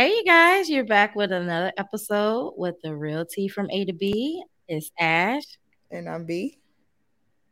[0.00, 3.92] Hey, you guys, you're back with another episode with the real T from A to
[3.92, 4.42] B.
[4.66, 5.42] It's Ash.
[5.90, 6.56] And I'm B.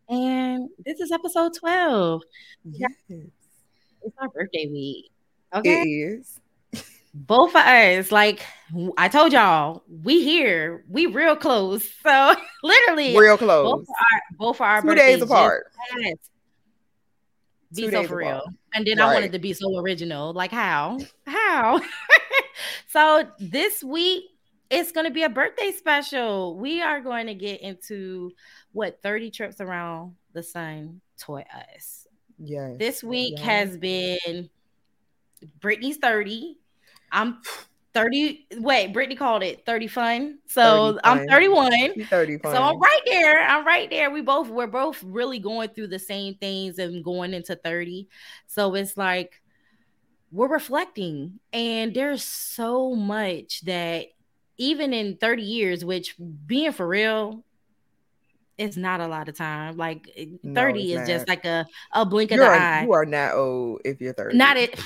[0.09, 2.23] And this is episode 12.
[2.65, 2.91] Yes.
[3.11, 5.11] It's our birthday week.
[5.55, 5.83] Okay.
[5.83, 6.41] It is.
[7.13, 8.41] Both of us, like
[8.97, 11.87] I told y'all, we here, we real close.
[12.03, 13.71] So literally, real close.
[13.77, 15.67] Both our, both for our two days apart.
[17.75, 18.41] Be so for real.
[18.73, 19.11] And then right.
[19.11, 20.33] I wanted to be so original.
[20.33, 20.99] Like how?
[21.27, 21.83] How?
[22.87, 24.25] so this week
[24.71, 26.57] it's going to be a birthday special.
[26.57, 28.33] We are going to get into
[28.73, 32.07] what 30 trips around the sun toy us.
[32.39, 32.77] Yes.
[32.79, 33.45] This week yes.
[33.45, 34.51] has been
[35.61, 36.59] Brittany's 30.
[37.11, 37.39] I'm
[37.95, 38.47] 30.
[38.59, 40.39] Wait, Brittany called it 30 fun.
[40.47, 42.05] So 30 I'm 31.
[42.05, 42.55] 30 fun.
[42.55, 43.43] So I'm right there.
[43.43, 44.11] I'm right there.
[44.11, 48.07] We both we're both really going through the same things and going into 30.
[48.47, 49.41] So it's like
[50.31, 54.09] we're reflecting, and there's so much that
[54.57, 56.15] even in 30 years, which
[56.47, 57.45] being for real,
[58.59, 59.77] it's not a lot of time.
[59.77, 61.07] Like 30 no, is not.
[61.07, 62.83] just like a, a blink you're, of the eye.
[62.83, 64.37] You are not old if you're 30.
[64.37, 64.79] Not it.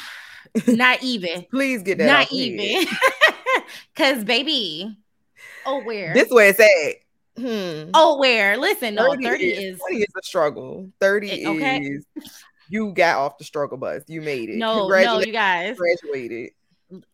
[0.67, 1.47] Not even.
[1.51, 2.05] Please get that.
[2.05, 2.85] Not even.
[3.97, 4.95] Cause baby,
[5.65, 6.13] oh where?
[6.13, 7.43] This way it's at.
[7.43, 7.91] Hmm.
[7.95, 8.59] Oh where?
[8.59, 10.91] Listen, no, 30, 30 is, is 30 is a struggle.
[11.01, 11.79] 30 it, okay.
[11.79, 12.05] is
[12.73, 14.03] you got off the struggle bus.
[14.07, 14.57] You made it.
[14.57, 16.53] No, no, you guys graduated.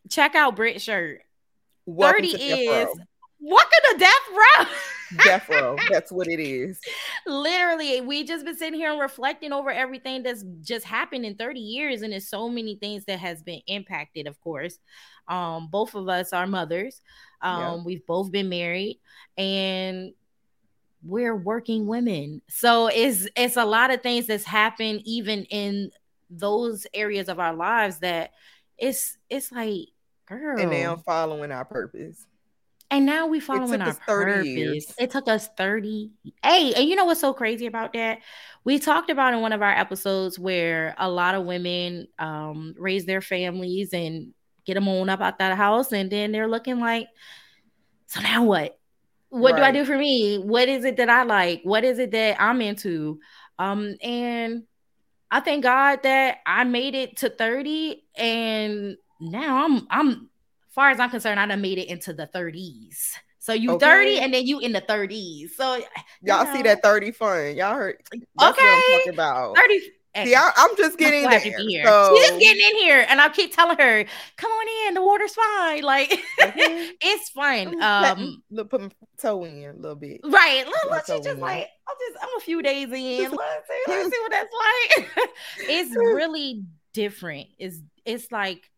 [0.08, 1.22] Check out Brit shirt.
[1.84, 2.88] Welcome 30 is
[3.40, 4.64] welcome to death row.
[5.24, 5.76] death row.
[5.90, 6.78] That's what it is.
[7.26, 11.58] Literally, we just been sitting here and reflecting over everything that's just happened in 30
[11.58, 14.28] years, and there's so many things that has been impacted.
[14.28, 14.78] Of course,
[15.26, 17.00] um, both of us are mothers.
[17.42, 17.82] Um, yeah.
[17.84, 19.00] We've both been married,
[19.36, 20.12] and
[21.02, 22.42] we're working women.
[22.48, 25.90] So it's it's a lot of things that's happened even in
[26.30, 28.32] those areas of our lives that
[28.76, 29.88] it's it's like
[30.26, 30.60] girl.
[30.60, 32.26] And now following our purpose.
[32.90, 34.46] And now we following our 30 purpose.
[34.46, 34.94] Years.
[34.98, 36.10] It took us 30.
[36.42, 38.20] Hey, and you know what's so crazy about that?
[38.64, 43.04] We talked about in one of our episodes where a lot of women um, raise
[43.04, 44.32] their families and
[44.64, 47.08] get them on up out that house, and then they're looking like,
[48.06, 48.77] so now what?
[49.30, 49.58] What right.
[49.58, 50.38] do I do for me?
[50.38, 51.60] What is it that I like?
[51.64, 53.20] What is it that I'm into?
[53.58, 54.64] Um, and
[55.30, 60.30] I thank God that I made it to 30 and now I'm I'm
[60.70, 63.12] far as I'm concerned, I done made it into the 30s.
[63.40, 63.86] So you okay.
[63.86, 65.50] 30 and then you in the 30s.
[65.50, 65.80] So
[66.22, 66.54] y'all know.
[66.54, 67.56] see that 30 fun.
[67.56, 68.64] Y'all heard that's okay.
[68.64, 69.56] what I'm talking about.
[69.56, 69.80] 30
[70.16, 71.38] See, I, am just getting there.
[71.38, 71.84] Here.
[71.84, 72.14] So.
[72.16, 74.04] She's just getting in here, and I keep telling her,
[74.36, 75.82] "Come on in, the water's fine.
[75.82, 76.90] Like mm-hmm.
[77.00, 80.20] it's fine." Um, look, put my toe in a little bit.
[80.24, 83.30] Right, look, look she's just like, "I'm just, I'm a few days in.
[83.30, 85.30] Let's see, let's see what that's like."
[85.68, 87.48] it's really different.
[87.58, 88.70] It's, it's like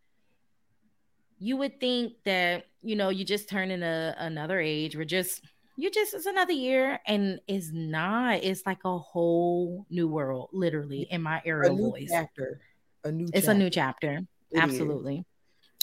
[1.39, 5.43] you would think that you know you just turn in a, another age we're just
[5.81, 11.07] you just it's another year and it's not it's like a whole new world literally
[11.11, 12.61] in my era voice chapter
[13.05, 13.51] a new it's chapter.
[13.51, 14.21] a new chapter
[14.51, 15.25] it absolutely is.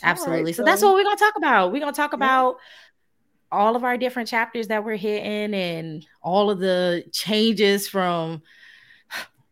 [0.03, 2.57] absolutely right, so, so, that's what we're gonna talk about we're gonna talk about
[3.51, 3.57] yeah.
[3.57, 8.41] all of our different chapters that we're hitting and all of the changes from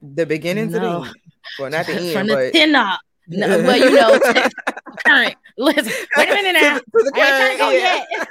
[0.01, 1.15] the beginning no, to the end
[1.59, 2.35] well not the end from but...
[2.35, 4.19] the thin up no, well you know
[5.05, 5.35] current.
[5.57, 6.77] Listen, wait a minute now.
[6.77, 8.05] to, to the current, I ain't yeah.
[8.11, 8.27] yet.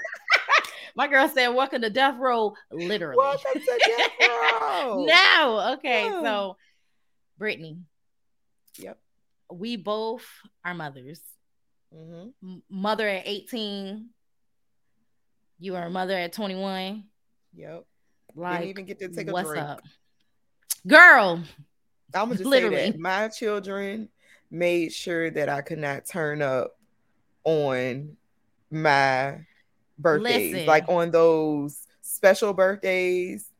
[0.96, 3.16] My girl said, "Welcome to death row." Literally.
[3.16, 4.10] Welcome to death
[4.60, 5.04] row.
[5.06, 6.08] now, okay.
[6.08, 6.56] So,
[7.38, 7.78] Brittany.
[8.78, 8.98] Yep.
[9.52, 10.24] We both
[10.64, 11.20] are mothers.
[11.94, 12.56] Mm-hmm.
[12.70, 14.10] Mother at eighteen.
[15.58, 17.04] You are a mother at twenty-one.
[17.56, 17.84] Yep.
[18.36, 19.64] Like, Didn't even get to take a what's drink.
[19.64, 19.82] up,
[20.86, 21.42] girl?
[22.14, 22.76] I'm gonna just Literally.
[22.76, 24.08] say that my children
[24.50, 26.76] made sure that I could not turn up
[27.44, 28.16] on
[28.70, 29.38] my
[29.98, 30.66] birthdays, Listen.
[30.66, 33.50] like on those special birthdays.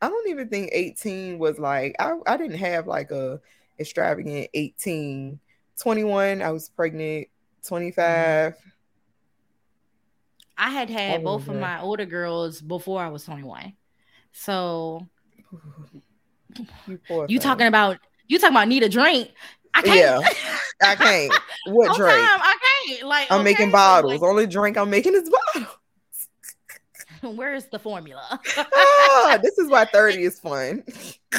[0.00, 3.40] I don't even think 18 was like I, I didn't have like a
[3.78, 5.38] extravagant 18.
[5.80, 7.28] 21, I was pregnant,
[7.66, 8.56] 25.
[10.58, 13.72] I had had oh, both of my older girls before I was 21.
[14.32, 15.06] So
[16.86, 17.98] you, you talking about
[18.28, 19.32] you talking about need a drink.
[19.74, 19.98] I can't.
[19.98, 20.28] Yeah,
[20.82, 21.32] I can't.
[21.66, 22.12] What drink?
[22.12, 22.56] Time, I
[22.86, 23.06] can't.
[23.06, 24.20] Like I'm okay, making bottles.
[24.20, 25.76] Like, Only drink I'm making is bottles.
[27.36, 28.40] Where's the formula?
[28.56, 30.82] ah, this is why 30 is fun.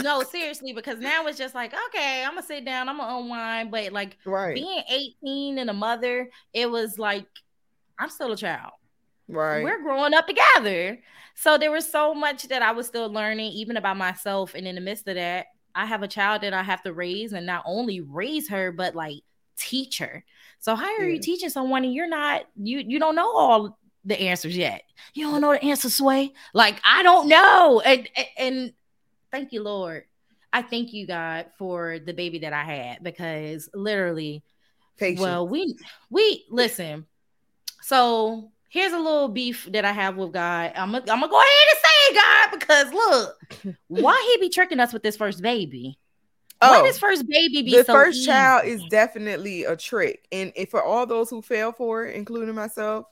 [0.01, 3.71] no, seriously, because now it's just like, okay, I'm gonna sit down, I'm gonna unwind.
[3.71, 4.55] But like right.
[4.55, 7.25] being 18 and a mother, it was like
[7.99, 8.71] I'm still a child.
[9.27, 9.63] Right.
[9.63, 10.99] We're growing up together.
[11.35, 14.53] So there was so much that I was still learning, even about myself.
[14.55, 17.33] And in the midst of that, I have a child that I have to raise
[17.33, 19.21] and not only raise her, but like
[19.57, 20.23] teacher.
[20.63, 24.17] So how are you teaching someone and you're not you you don't know all the
[24.17, 24.83] answers yet?
[25.13, 26.31] You don't know the answer, Sway.
[26.53, 27.81] Like I don't know.
[27.81, 28.07] And
[28.37, 28.73] and
[29.29, 30.05] thank you, Lord.
[30.53, 34.41] I thank you, God, for the baby that I had because literally,
[34.97, 35.19] Patience.
[35.19, 35.75] well, we
[36.09, 37.07] we listen.
[37.81, 40.71] So here's a little beef that I have with God.
[40.77, 44.49] I'm gonna, I'm gonna go ahead and say it, God, because look, why he be
[44.49, 45.99] tricking us with this first baby?
[46.63, 48.27] Oh, why this first baby be the so first easy?
[48.27, 52.55] child is definitely a trick, and if for all those who fell for it, including
[52.55, 53.05] myself,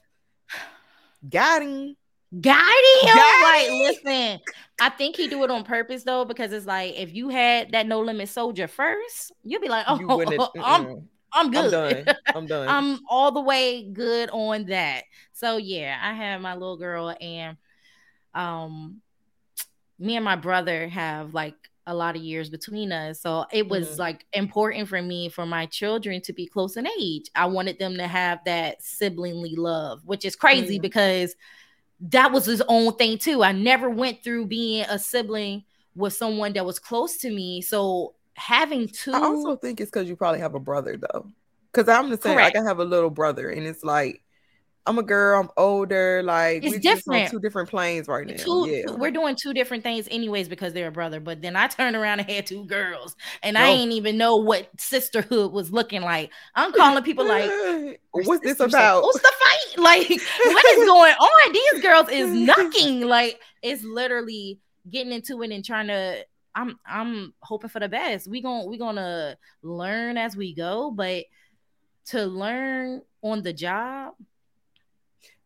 [1.28, 1.96] got him.
[2.40, 2.64] Got
[3.02, 3.16] him.
[3.42, 4.40] Like, listen,
[4.80, 7.86] I think he do it on purpose though, because it's like if you had that
[7.86, 11.74] no limit soldier first, you'd be like, oh, I'm I'm good.
[11.74, 12.16] I'm done.
[12.34, 12.68] I'm done.
[12.68, 15.04] I'm all the way good on that.
[15.32, 17.56] So yeah, I have my little girl, and
[18.34, 19.00] um,
[19.98, 21.54] me and my brother have like
[21.86, 23.20] a lot of years between us.
[23.20, 24.00] So it was mm-hmm.
[24.00, 27.30] like important for me for my children to be close in age.
[27.34, 30.82] I wanted them to have that siblingly love, which is crazy mm-hmm.
[30.82, 31.34] because
[32.00, 33.42] that was his own thing too.
[33.42, 35.64] I never went through being a sibling
[35.94, 37.62] with someone that was close to me.
[37.62, 41.26] So having two, I also think it's because you probably have a brother though.
[41.72, 42.34] Because I'm the same.
[42.34, 42.54] Correct.
[42.54, 44.22] Like I have a little brother, and it's like
[44.84, 45.40] I'm a girl.
[45.40, 46.22] I'm older.
[46.24, 47.30] Like it's different.
[47.30, 48.34] two different planes right now.
[48.36, 48.90] Two, yeah.
[48.90, 51.20] we're doing two different things, anyways, because they're a brother.
[51.20, 54.68] But then I turned around and had two girls, and I ain't even know what
[54.78, 56.32] sisterhood was looking like.
[56.56, 59.02] I'm calling people like, "What's this about?
[59.04, 59.82] What's the fight?
[59.82, 60.08] Like,
[60.46, 61.52] what is going on?
[61.52, 63.02] These girls is knocking.
[63.12, 64.58] Like, it's literally
[64.88, 66.24] getting into it and trying to.
[66.54, 68.26] I'm I'm hoping for the best.
[68.26, 71.24] We going we gonna learn as we go, but
[72.06, 74.14] to learn on the job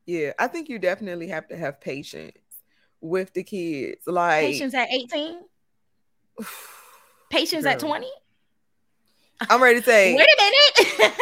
[0.07, 2.37] yeah, I think you definitely have to have patience
[3.01, 4.07] with the kids.
[4.07, 5.41] Like patience at 18?
[7.31, 7.73] patience Girl.
[7.73, 8.09] at 20?
[9.51, 11.13] I'm ready to say wait a minute.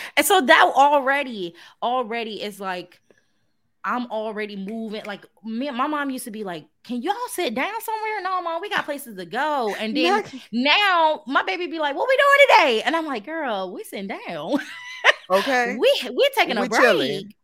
[0.16, 3.00] and so that already, already is like
[3.84, 5.02] I'm already moving.
[5.04, 8.62] Like me, my mom used to be like, "Can y'all sit down somewhere?" No, mom,
[8.62, 9.74] we got places to go.
[9.78, 13.72] And then now my baby be like, "What we doing today?" And I'm like, "Girl,
[13.72, 14.58] we sitting down.
[15.28, 17.34] Okay, we we taking we a break." Chilling.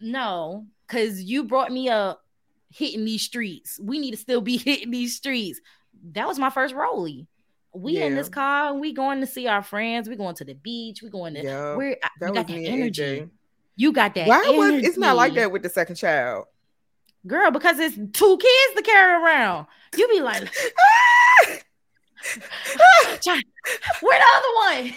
[0.00, 2.24] No, because you brought me up
[2.70, 3.78] hitting these streets.
[3.82, 5.60] We need to still be hitting these streets.
[6.12, 7.26] That was my first rollie.
[7.72, 8.06] We yeah.
[8.06, 10.08] in this car and we going to see our friends.
[10.08, 11.02] We going to the beach.
[11.02, 13.28] We going to yeah, where we got that energy.
[13.76, 14.26] You got that.
[14.26, 16.46] Why was it's not like that with the second child?
[17.26, 19.66] Girl, because it's two kids to carry around.
[19.96, 20.42] You be like,
[24.00, 24.94] where the other one?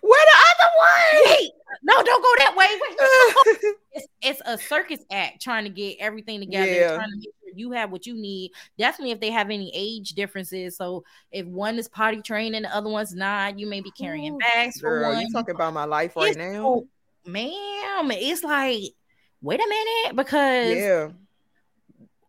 [0.00, 1.22] Where the other one?
[1.26, 1.50] Wait,
[1.82, 2.66] no, don't go that way.
[3.92, 6.94] it's, it's a circus act trying to get everything together, yeah.
[6.94, 8.52] trying to make sure you have what you need.
[8.78, 10.76] Definitely if they have any age differences.
[10.76, 14.38] So if one is potty trained and the other one's not, you may be carrying
[14.38, 15.20] bags Girl, for one.
[15.22, 16.88] You talking about my life right it's, now, oh,
[17.26, 18.10] ma'am?
[18.10, 18.82] It's like,
[19.40, 21.08] wait a minute, because yeah,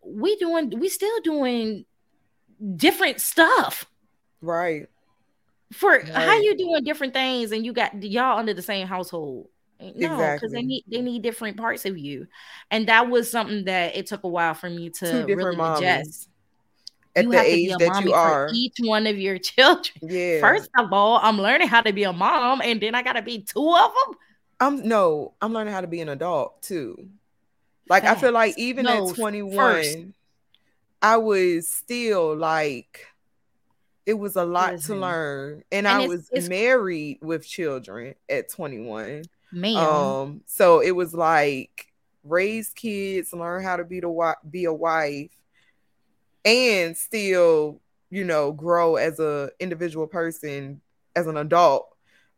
[0.04, 1.86] we doing, we still doing
[2.76, 3.86] different stuff,
[4.42, 4.88] right?
[5.76, 6.08] For right.
[6.08, 9.50] how you doing different things and you got y'all under the same household?
[9.82, 10.50] Eh, no, because exactly.
[10.50, 12.28] they need they need different parts of you,
[12.72, 16.30] and that was something that it took a while for me to really digest.
[17.14, 19.96] At you the age that you are, for each one of your children.
[20.02, 20.40] Yeah.
[20.40, 23.22] First of all, I'm learning how to be a mom, and then I got to
[23.22, 24.16] be two of them.
[24.62, 27.10] I'm no, I'm learning how to be an adult too.
[27.90, 28.06] Like.
[28.06, 29.98] I feel like even no, at 21, first.
[31.02, 33.06] I was still like
[34.06, 34.96] it was a lot Listen.
[34.96, 40.80] to learn and, and i was it's, married with children at 21 man um so
[40.80, 41.88] it was like
[42.24, 45.32] raise kids learn how to be the be a wife
[46.44, 50.82] and still you know grow as a individual person
[51.16, 51.88] as an adult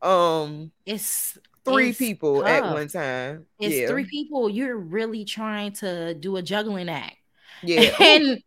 [0.02, 2.50] um it's three it's people tough.
[2.50, 3.88] at one time it's yeah.
[3.88, 7.18] three people you're really trying to do a juggling act
[7.64, 8.42] yeah and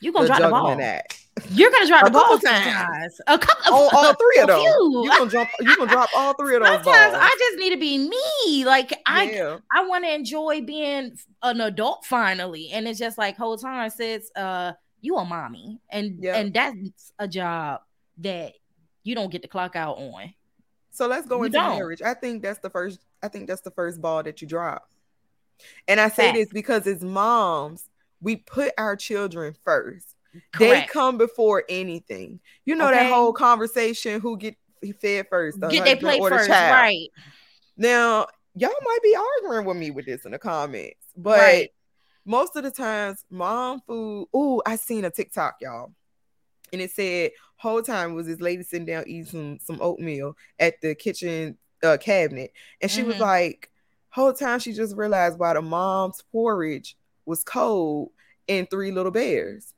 [0.00, 3.20] you're gonna the drop the ball act you're gonna drop the ball sometimes.
[3.26, 4.62] A couple, all, all three of those.
[4.62, 5.48] You gonna drop?
[5.60, 7.24] You gonna drop all three of those sometimes balls.
[7.24, 8.64] I just need to be me.
[8.64, 9.58] Like I, yeah.
[9.72, 14.30] I want to enjoy being an adult finally, and it's just like whole time says,
[14.34, 16.36] uh, you a mommy, and yep.
[16.36, 17.82] and that's a job
[18.18, 18.54] that
[19.04, 20.32] you don't get the clock out on.
[20.90, 21.76] So let's go you into don't.
[21.76, 22.00] marriage.
[22.00, 22.98] I think that's the first.
[23.22, 24.88] I think that's the first ball that you drop.
[25.86, 26.36] And I say Fact.
[26.36, 27.88] this because as moms,
[28.22, 30.15] we put our children first
[30.52, 30.88] Correct.
[30.88, 32.40] They come before anything.
[32.64, 32.96] You know okay.
[32.96, 34.56] that whole conversation who get
[35.00, 37.08] fed first, get they plate first, right?
[37.76, 41.70] Now y'all might be arguing with me with this in the comments, but right.
[42.24, 44.28] most of the times, mom food.
[44.32, 45.92] Oh, I seen a TikTok, y'all,
[46.72, 50.80] and it said whole time was this lady sitting down eating some some oatmeal at
[50.80, 53.10] the kitchen uh, cabinet, and she mm-hmm.
[53.10, 53.70] was like,
[54.10, 58.10] whole time she just realized why the mom's porridge was cold
[58.46, 59.72] in Three Little Bears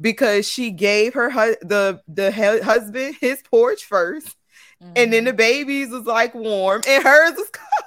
[0.00, 4.34] because she gave her hu- the the husband his porch 1st
[4.82, 4.92] mm-hmm.
[4.96, 5.36] and then the mm-hmm.
[5.36, 7.86] babies was like warm, and hers was cold.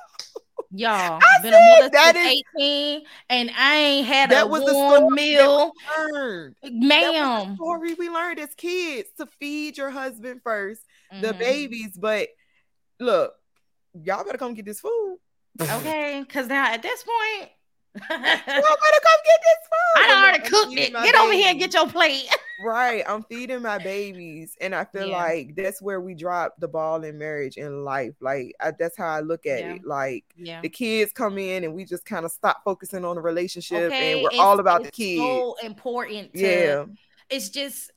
[0.72, 4.72] Y'all I been a mother that is, 18 and I ain't had that a was
[4.72, 5.72] warm meal.
[6.64, 7.56] Ma'am.
[7.56, 10.78] story we learned as kids to feed your husband 1st
[11.12, 11.22] mm-hmm.
[11.22, 11.98] the babies.
[11.98, 12.30] But
[13.00, 13.34] look,
[13.94, 15.18] y'all better come get this food.
[15.60, 17.50] Okay, because now at this point,
[18.10, 19.98] Y'all better come get this food.
[19.98, 20.76] I already cooked it.
[20.76, 21.14] Get babies.
[21.20, 22.28] over here and get your plate.
[22.64, 23.04] right.
[23.08, 24.56] I'm feeding my babies.
[24.62, 25.18] And I feel yeah.
[25.18, 28.14] like that's where we drop the ball in marriage and life.
[28.20, 29.74] Like I, that's how I look at yeah.
[29.74, 29.86] it.
[29.86, 30.62] Like yeah.
[30.62, 34.14] the kids come in and we just kind of stop focusing on the relationship okay.
[34.14, 35.22] and we're it's, all about the kids.
[35.22, 36.34] So important.
[36.34, 36.86] To, yeah.
[37.30, 37.92] It's just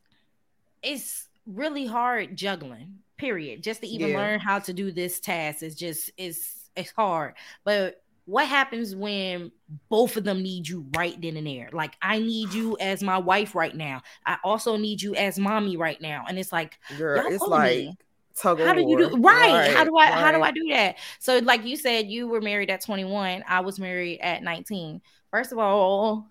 [0.82, 2.98] it's really hard juggling.
[3.16, 3.62] Period.
[3.62, 7.34] Just to even learn how to do this task is just it's it's hard.
[7.64, 9.50] But what happens when
[9.88, 11.70] both of them need you right then and there?
[11.72, 14.02] Like, I need you as my wife right now.
[14.24, 16.24] I also need you as mommy right now.
[16.28, 17.96] And it's like, girl, it's like me.
[18.42, 20.12] how do you do right, right how do I right.
[20.12, 20.98] how do I do that?
[21.18, 23.44] So, like you said, you were married at 21.
[23.48, 25.00] I was married at 19.
[25.30, 26.28] First of all,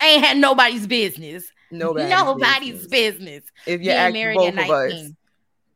[0.00, 1.50] I ain't had nobody's business.
[1.70, 2.90] Nobody's, nobody's business.
[2.90, 3.42] business.
[3.66, 4.70] If you ask married both at 19.
[4.70, 5.10] Of us,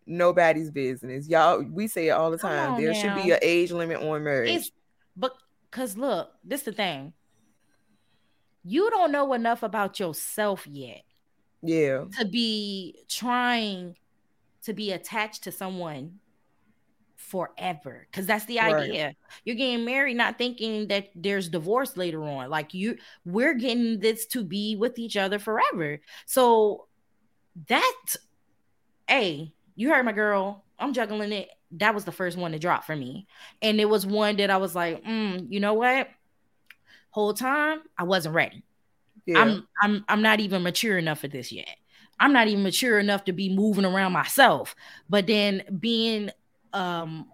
[0.09, 1.29] nobody's business.
[1.29, 2.81] Y'all, we say it all the time.
[2.81, 2.99] There now.
[2.99, 4.50] should be an age limit on marriage.
[4.50, 4.71] It's,
[5.17, 5.35] but
[5.71, 7.12] because look, this the thing.
[8.65, 11.03] You don't know enough about yourself yet.
[11.62, 12.05] Yeah.
[12.19, 13.97] To be trying
[14.65, 16.19] to be attached to someone
[17.17, 19.17] forever because that's the idea right.
[19.45, 24.25] you're getting married not thinking that there's divorce later on like you we're getting this
[24.25, 26.87] to be with each other forever so
[27.67, 28.17] that
[29.11, 30.64] a you heard my girl.
[30.76, 31.49] I'm juggling it.
[31.70, 33.28] That was the first one to drop for me.
[33.62, 36.08] And it was one that I was like, mm, you know what?
[37.11, 38.64] Whole time I wasn't ready.
[39.25, 39.38] Yeah.
[39.38, 41.68] I'm I'm I'm not even mature enough for this yet.
[42.18, 44.75] I'm not even mature enough to be moving around myself.
[45.08, 46.30] But then being
[46.73, 47.30] um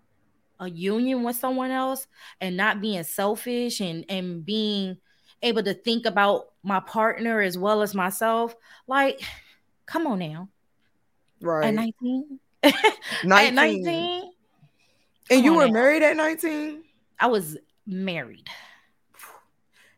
[0.61, 2.07] a union with someone else
[2.43, 4.99] and not being selfish and and being
[5.41, 8.55] able to think about my partner as well as myself,
[8.87, 9.19] like,
[9.87, 10.51] come on now.
[11.45, 11.67] Right.
[11.67, 12.41] At 19.
[12.63, 12.73] 19.
[13.33, 14.31] at 19.
[15.31, 16.83] And you were married at 19?
[17.21, 18.49] I was married.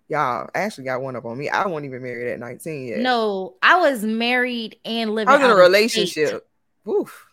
[0.09, 1.49] Y'all actually got one up on me.
[1.49, 2.99] I wasn't even married at 19 yet.
[3.01, 5.29] No, I was married and living.
[5.29, 6.49] I was in a relationship.
[6.89, 7.27] Oof.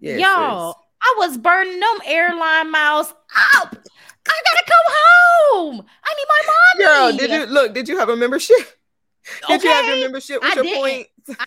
[0.00, 0.76] Yes, Y'all, yes.
[1.00, 3.10] I was burning them airline miles
[3.54, 3.76] up.
[4.28, 5.86] I gotta come home.
[6.04, 6.84] I need my mommy.
[6.84, 7.74] Girl, did you look?
[7.74, 8.56] Did you have a membership?
[9.48, 9.68] Did okay.
[9.68, 10.80] you have your membership with I your didn't.
[10.80, 11.40] points?
[11.40, 11.44] I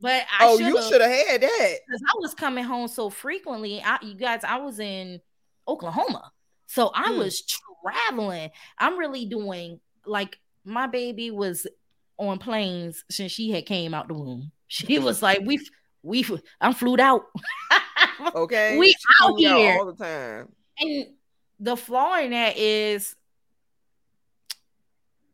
[0.00, 3.82] but I oh, you should have had that because I was coming home so frequently.
[3.82, 5.20] I, you guys, I was in
[5.66, 6.32] Oklahoma,
[6.66, 7.18] so I hmm.
[7.18, 7.42] was
[7.82, 8.50] traveling.
[8.78, 11.66] I'm really doing like my baby was
[12.16, 14.52] on planes since she had came out the womb.
[14.70, 15.66] She was like, "We,
[16.02, 16.26] we,
[16.60, 17.22] I'm flued out."
[18.34, 20.48] okay, we out here out all the time.
[20.78, 21.06] And
[21.58, 23.16] the flaw in that is,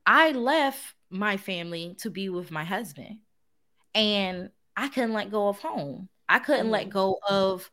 [0.07, 3.19] I left my family to be with my husband
[3.95, 6.09] and I couldn't let go of home.
[6.29, 6.91] I couldn't let mm.
[6.91, 7.71] go of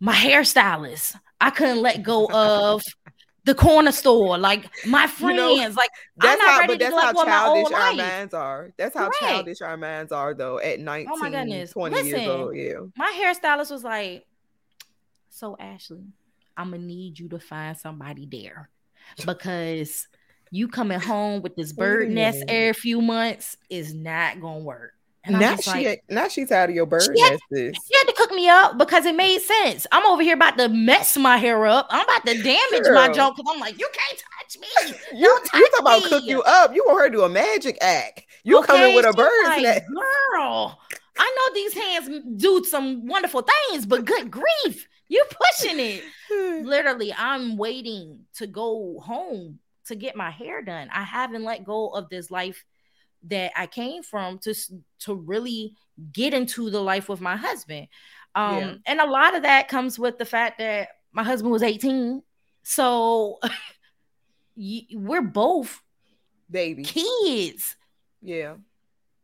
[0.00, 1.16] my hairstylist.
[1.40, 2.82] I couldn't let go of
[3.44, 5.38] the corner store, like my friends.
[5.38, 8.72] You know, like that's how, but that's how childish our minds are.
[8.76, 9.20] That's how Correct.
[9.20, 10.58] childish our minds are, though.
[10.58, 11.72] At 19, oh my goodness.
[11.72, 12.78] 20 Listen, years old, yeah.
[12.96, 14.26] My hairstylist was like,
[15.30, 16.04] "So Ashley,
[16.56, 18.68] I'm gonna need you to find somebody there
[19.24, 20.06] because
[20.50, 25.40] you coming home with this bird nest every few months is not gonna work." And
[25.40, 28.30] now she like, now she's out of your bird she had, she had to cook
[28.30, 29.86] me up because it made sense.
[29.92, 31.86] I'm over here about to mess my hair up.
[31.90, 32.94] I'm about to damage Girl.
[32.94, 34.68] my jaw because I'm like, you can't touch me.
[35.18, 36.74] You, Don't touch you talking about cook you up.
[36.74, 38.24] You want her to do a magic act.
[38.44, 39.84] You okay, coming with a bird like.
[39.86, 40.78] Girl,
[41.18, 46.04] I know these hands do some wonderful things, but good grief, you're pushing it.
[46.64, 50.88] Literally, I'm waiting to go home to get my hair done.
[50.92, 52.64] I haven't let go of this life
[53.24, 54.54] that I came from to
[55.00, 55.74] to really
[56.12, 57.88] get into the life with my husband.
[58.34, 58.74] Um, yeah.
[58.86, 62.22] and a lot of that comes with the fact that my husband was 18.
[62.62, 63.40] So
[64.56, 65.82] we're both
[66.50, 67.76] babies, kids.
[68.22, 68.54] Yeah.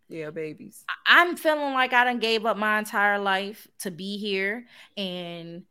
[0.09, 0.85] Yeah, babies.
[1.07, 5.65] I'm feeling like I done gave up my entire life to be here and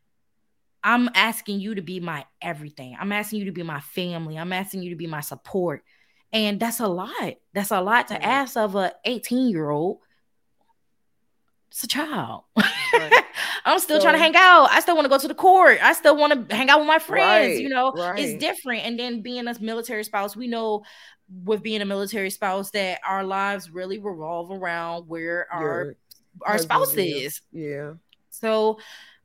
[0.83, 2.97] I'm asking you to be my everything.
[2.99, 4.37] I'm asking you to be my family.
[4.37, 5.83] I'm asking you to be my support.
[6.33, 7.35] And that's a lot.
[7.53, 9.99] That's a lot to ask of a 18 year old
[11.73, 12.43] it's a child.
[12.55, 13.23] Right.
[13.65, 14.67] I'm still so, trying to hang out.
[14.69, 15.79] I still want to go to the court.
[15.81, 17.55] I still want to hang out with my friends.
[17.55, 18.19] Right, you know, right.
[18.19, 18.85] it's different.
[18.85, 20.83] And then being a military spouse, we know
[21.43, 25.95] with being a military spouse that our lives really revolve around where our
[26.43, 27.41] our spouse is.
[27.51, 27.93] Yeah.
[28.29, 28.77] So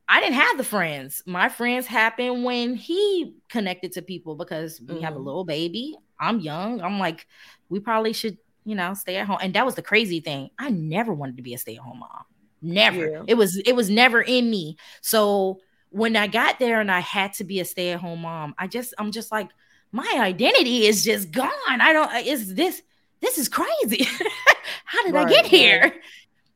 [0.09, 1.23] I didn't have the friends.
[1.27, 5.05] My friends happened when he connected to people because we mm-hmm.
[5.05, 5.27] have a mm-hmm.
[5.27, 5.97] little baby.
[6.21, 6.81] I'm young.
[6.81, 7.27] I'm like,
[7.69, 9.39] we probably should, you know, stay at home.
[9.41, 10.51] And that was the crazy thing.
[10.59, 12.25] I never wanted to be a stay-at-home mom.
[12.61, 13.09] Never.
[13.09, 13.23] Yeah.
[13.27, 14.77] It was it was never in me.
[15.01, 15.61] So
[15.91, 19.13] when I got there and I had to be a stay-at-home mom, I just I'm
[19.13, 19.51] just like
[19.93, 21.51] my identity is just gone.
[21.69, 22.83] I don't is this
[23.21, 24.05] this is crazy.
[24.85, 25.95] How did right, I get here?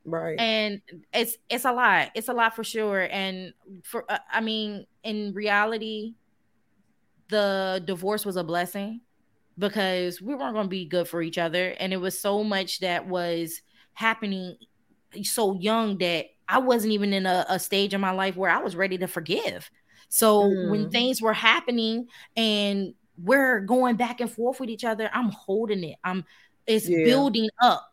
[0.05, 0.21] Right.
[0.21, 0.39] right.
[0.39, 0.81] And
[1.13, 2.11] it's it's a lot.
[2.15, 3.07] It's a lot for sure.
[3.09, 3.53] And
[3.83, 6.15] for uh, I mean, in reality,
[7.29, 9.01] the divorce was a blessing
[9.57, 12.79] because we weren't going to be good for each other and it was so much
[12.79, 13.61] that was
[13.93, 14.57] happening
[15.23, 18.57] so young that I wasn't even in a, a stage in my life where I
[18.57, 19.69] was ready to forgive.
[20.09, 20.69] So mm.
[20.69, 25.83] when things were happening and we're going back and forth with each other, I'm holding
[25.83, 25.97] it.
[26.03, 26.25] I'm
[26.65, 27.03] it's yeah.
[27.03, 27.89] building up.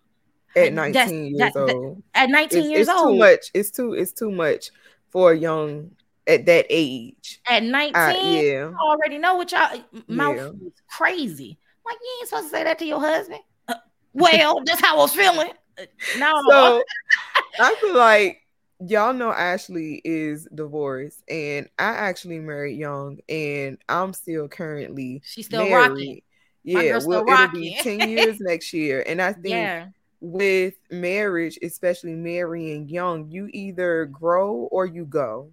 [0.57, 2.03] At 19 That's, years that, old.
[2.15, 3.15] That, at 19 it's, years it's old.
[3.15, 3.51] too much.
[3.55, 4.71] It's too it's too much
[5.11, 5.93] for a young
[6.27, 7.41] at that age.
[7.49, 8.73] At 19, uh, yeah.
[8.81, 10.67] already know what y'all mouth yeah.
[10.67, 11.59] is crazy.
[11.85, 13.41] Like you ain't supposed to say that to your husband.
[13.69, 13.75] Uh,
[14.13, 15.51] well, that's how I was feeling.
[16.19, 16.43] No.
[16.49, 16.83] So
[17.59, 18.43] I feel like
[18.87, 25.47] y'all know Ashley is divorced, and I actually married young, and I'm still currently she's
[25.47, 25.91] still married.
[25.91, 26.23] rocking.
[26.63, 29.03] Yeah, well, it'll be 10 years next year.
[29.07, 29.87] And I think yeah.
[30.21, 35.51] with marriage, especially marrying young, you either grow or you go.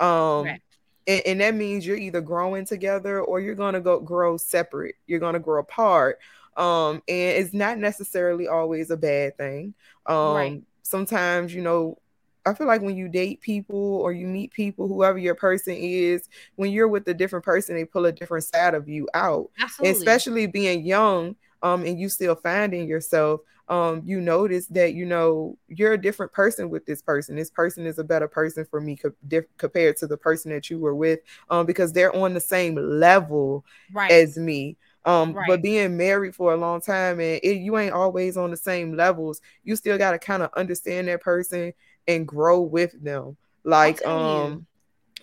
[0.00, 0.62] Um right.
[1.06, 5.20] and, and, that means you're either growing together or you're gonna go grow separate, you're
[5.20, 6.18] gonna grow apart.
[6.56, 9.74] Um, and it's not necessarily always a bad thing.
[10.06, 10.62] Um, right.
[10.82, 11.98] sometimes, you know,
[12.44, 16.28] I feel like when you date people or you meet people, whoever your person is,
[16.56, 19.50] when you're with a different person, they pull a different side of you out.
[19.60, 19.98] Absolutely.
[19.98, 25.56] Especially being young, um, and you still finding yourself, um, you notice that you know
[25.68, 27.36] you're a different person with this person.
[27.36, 30.70] This person is a better person for me co- diff- compared to the person that
[30.70, 34.10] you were with, um, because they're on the same level right.
[34.10, 34.76] as me.
[35.04, 35.46] Um, right.
[35.48, 38.94] but being married for a long time and it, you ain't always on the same
[38.94, 41.72] levels, you still got to kind of understand that person
[42.06, 43.36] and grow with them.
[43.64, 44.66] Like um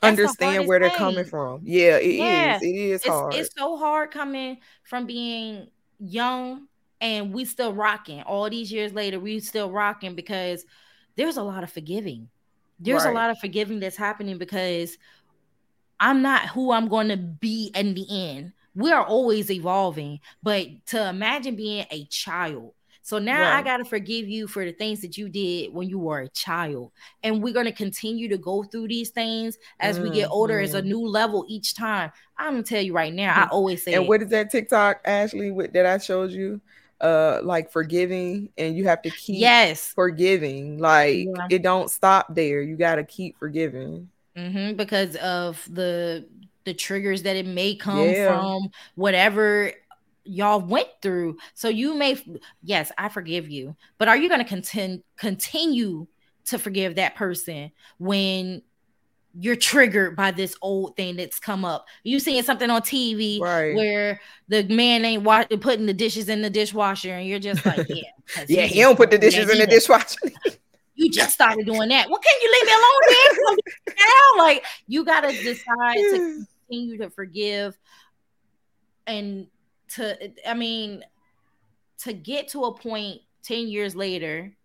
[0.01, 0.97] understand where they're thing.
[0.97, 1.62] coming from.
[1.63, 2.55] Yeah, it yeah.
[2.55, 2.62] is.
[2.62, 3.34] It is it's, hard.
[3.34, 5.67] It's so hard coming from being
[5.99, 6.67] young
[7.05, 8.23] and we still rocking.
[8.23, 10.65] All these years later, we still rocking because
[11.15, 12.29] there's a lot of forgiving.
[12.79, 13.11] There's right.
[13.11, 14.97] a lot of forgiving that's happening because
[15.99, 18.53] I'm not who I'm going to be in the end.
[18.73, 22.73] We are always evolving, but to imagine being a child
[23.05, 23.59] so now right.
[23.59, 26.29] I got to forgive you for the things that you did when you were a
[26.29, 26.91] child.
[27.21, 30.09] And we're going to continue to go through these things as mm-hmm.
[30.09, 30.87] we get older as a mm-hmm.
[30.87, 32.11] new level each time.
[32.35, 35.01] I'm going to tell you right now, I always say And what is that TikTok,
[35.05, 36.59] Ashley, with, that I showed you?
[37.01, 41.47] Uh like forgiving and you have to keep yes forgiving like yeah.
[41.49, 46.25] it don't stop there you got to keep forgiving mm-hmm, because of the
[46.63, 48.27] the triggers that it may come yeah.
[48.27, 49.71] from whatever
[50.25, 51.38] y'all went through.
[51.53, 52.17] So you may,
[52.63, 56.08] yes, I forgive you, but are you going to continue continue
[56.45, 58.62] to forgive that person when
[59.37, 61.87] you're triggered by this old thing that's come up?
[62.03, 63.75] You seeing something on TV right.
[63.75, 67.87] where the man ain't wa- putting the dishes in the dishwasher, and you're just like,
[67.89, 68.03] yeah,
[68.47, 70.17] yeah, he, he don't put the dishes in the dishwasher.
[70.95, 72.09] you just started doing that.
[72.09, 73.95] Well, can you leave me alone then?
[73.97, 77.77] now, like you got to decide to continue to forgive
[79.07, 79.47] and
[79.89, 81.03] to I mean
[81.99, 84.55] to get to a point 10 years later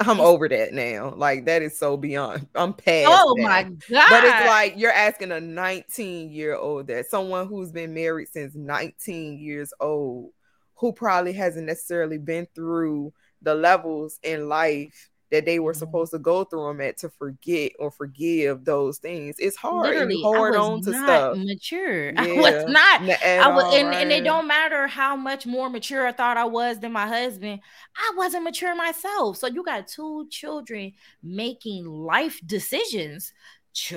[0.00, 1.14] I'm over that now.
[1.16, 2.46] Like that is so beyond.
[2.54, 3.08] I'm past.
[3.10, 3.42] Oh that.
[3.42, 4.10] my god!
[4.10, 8.54] But it's like you're asking a 19 year old that someone who's been married since
[8.54, 10.32] 19 years old,
[10.74, 15.78] who probably hasn't necessarily been through the levels in life that they were mm-hmm.
[15.78, 19.36] supposed to go through them at to forget or forgive those things.
[19.38, 21.36] It's hard Literally, hard on to stuff.
[21.38, 22.10] Mature.
[22.10, 23.02] Yeah, I was not.
[23.02, 24.02] I was, and, right.
[24.02, 27.60] and it don't matter how much more mature I thought I was than my husband.
[27.96, 29.38] I wasn't mature myself.
[29.38, 33.32] So you got two children making life decisions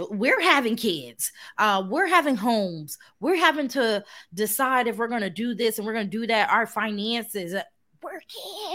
[0.10, 5.30] we're having kids uh, we're having homes we're having to decide if we're going to
[5.30, 7.64] do this and we're going to do that our finances uh,
[8.04, 8.20] we're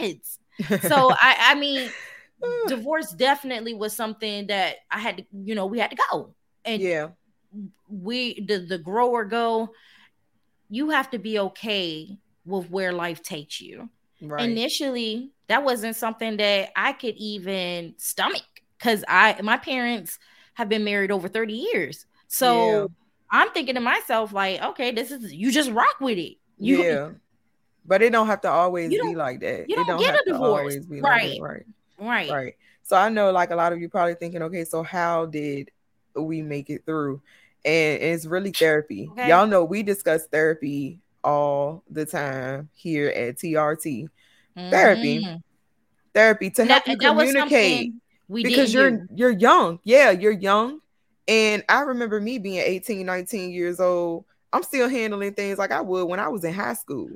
[0.01, 0.39] kids
[0.81, 1.91] so i i mean
[2.45, 2.69] Mm.
[2.69, 6.35] divorce definitely was something that I had to, you know, we had to go.
[6.65, 7.09] And yeah,
[7.89, 9.71] we the the grower go,
[10.71, 13.89] you have to be okay with where life takes you.
[14.21, 14.49] Right.
[14.49, 18.43] Initially, that wasn't something that I could even stomach.
[18.85, 20.19] because I my parents
[20.55, 22.07] have been married over 30 years.
[22.29, 22.87] So yeah.
[23.31, 26.37] I'm thinking to myself, like, okay, this is you just rock with it.
[26.59, 27.11] You, yeah.
[27.87, 29.69] But it don't have to always be like that.
[29.69, 30.79] You don't, it don't get a divorce.
[30.89, 31.41] right.
[31.41, 31.67] Like right.
[31.99, 32.31] Right.
[32.31, 32.57] Right.
[32.83, 35.71] So I know like a lot of you probably thinking, okay, so how did
[36.15, 37.23] we make it through?
[37.65, 39.09] And it's really therapy.
[39.13, 39.29] Okay.
[39.29, 44.09] Y'all know we discuss therapy all the time here at TRT.
[44.57, 44.71] Mm-hmm.
[44.71, 45.43] Therapy.
[46.13, 47.95] Therapy to help that, you communicate.
[48.31, 49.09] because you're do.
[49.15, 49.81] you're young.
[49.83, 50.81] Yeah, you're young.
[51.27, 54.27] And I remember me being 18, 19 years old.
[54.53, 57.09] I'm still handling things like I would when I was in high school.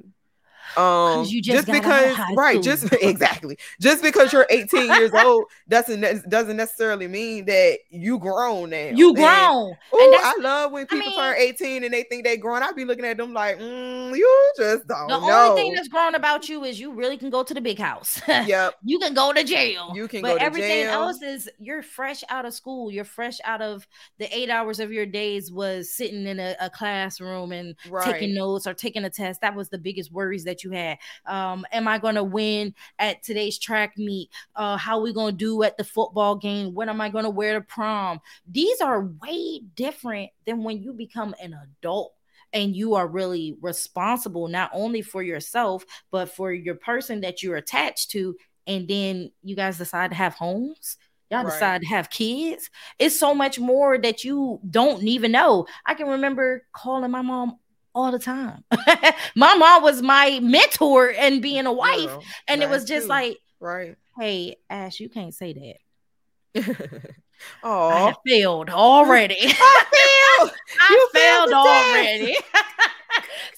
[0.77, 2.63] Um, just, just because, right?
[2.63, 3.59] Just exactly.
[3.81, 8.91] Just because you're 18 years old doesn't doesn't necessarily mean that you grown now.
[8.95, 9.69] You grown.
[9.93, 12.63] And, ooh, I love when people I mean, turn 18 and they think they grown.
[12.63, 15.09] I be looking at them like, mm, you just don't.
[15.09, 15.51] The know.
[15.51, 18.21] only thing that's grown about you is you really can go to the big house.
[18.29, 18.75] Yep.
[18.85, 19.93] you can go to jail.
[19.95, 21.03] You can but go to everything jail.
[21.03, 22.91] else is you're fresh out of school.
[22.91, 23.87] You're fresh out of
[24.19, 28.05] the eight hours of your days was sitting in a, a classroom and right.
[28.05, 29.41] taking notes or taking a test.
[29.41, 30.99] That was the biggest worries that you had.
[31.27, 34.31] Um, am I going to win at today's track meet?
[34.55, 36.75] Uh, how we going to do at the football game?
[36.75, 38.21] What am I going to wear to prom?
[38.51, 42.15] These are way different than when you become an adult
[42.53, 47.57] and you are really responsible not only for yourself but for your person that you're
[47.57, 48.35] attached to
[48.67, 50.97] and then you guys decide to have homes
[51.31, 51.53] y'all right.
[51.53, 56.09] decide to have kids it's so much more that you don't even know i can
[56.09, 57.59] remember calling my mom
[57.99, 58.65] all the time.
[59.35, 63.11] my mom was my mentor and being a wife, Girl, and it was just too.
[63.11, 63.97] like, right?
[64.17, 65.77] Hey, Ash, you can't say
[66.55, 66.65] that.
[67.63, 69.37] oh, I failed already.
[69.41, 69.85] I
[70.39, 70.53] failed.
[70.81, 72.37] I failed, failed already.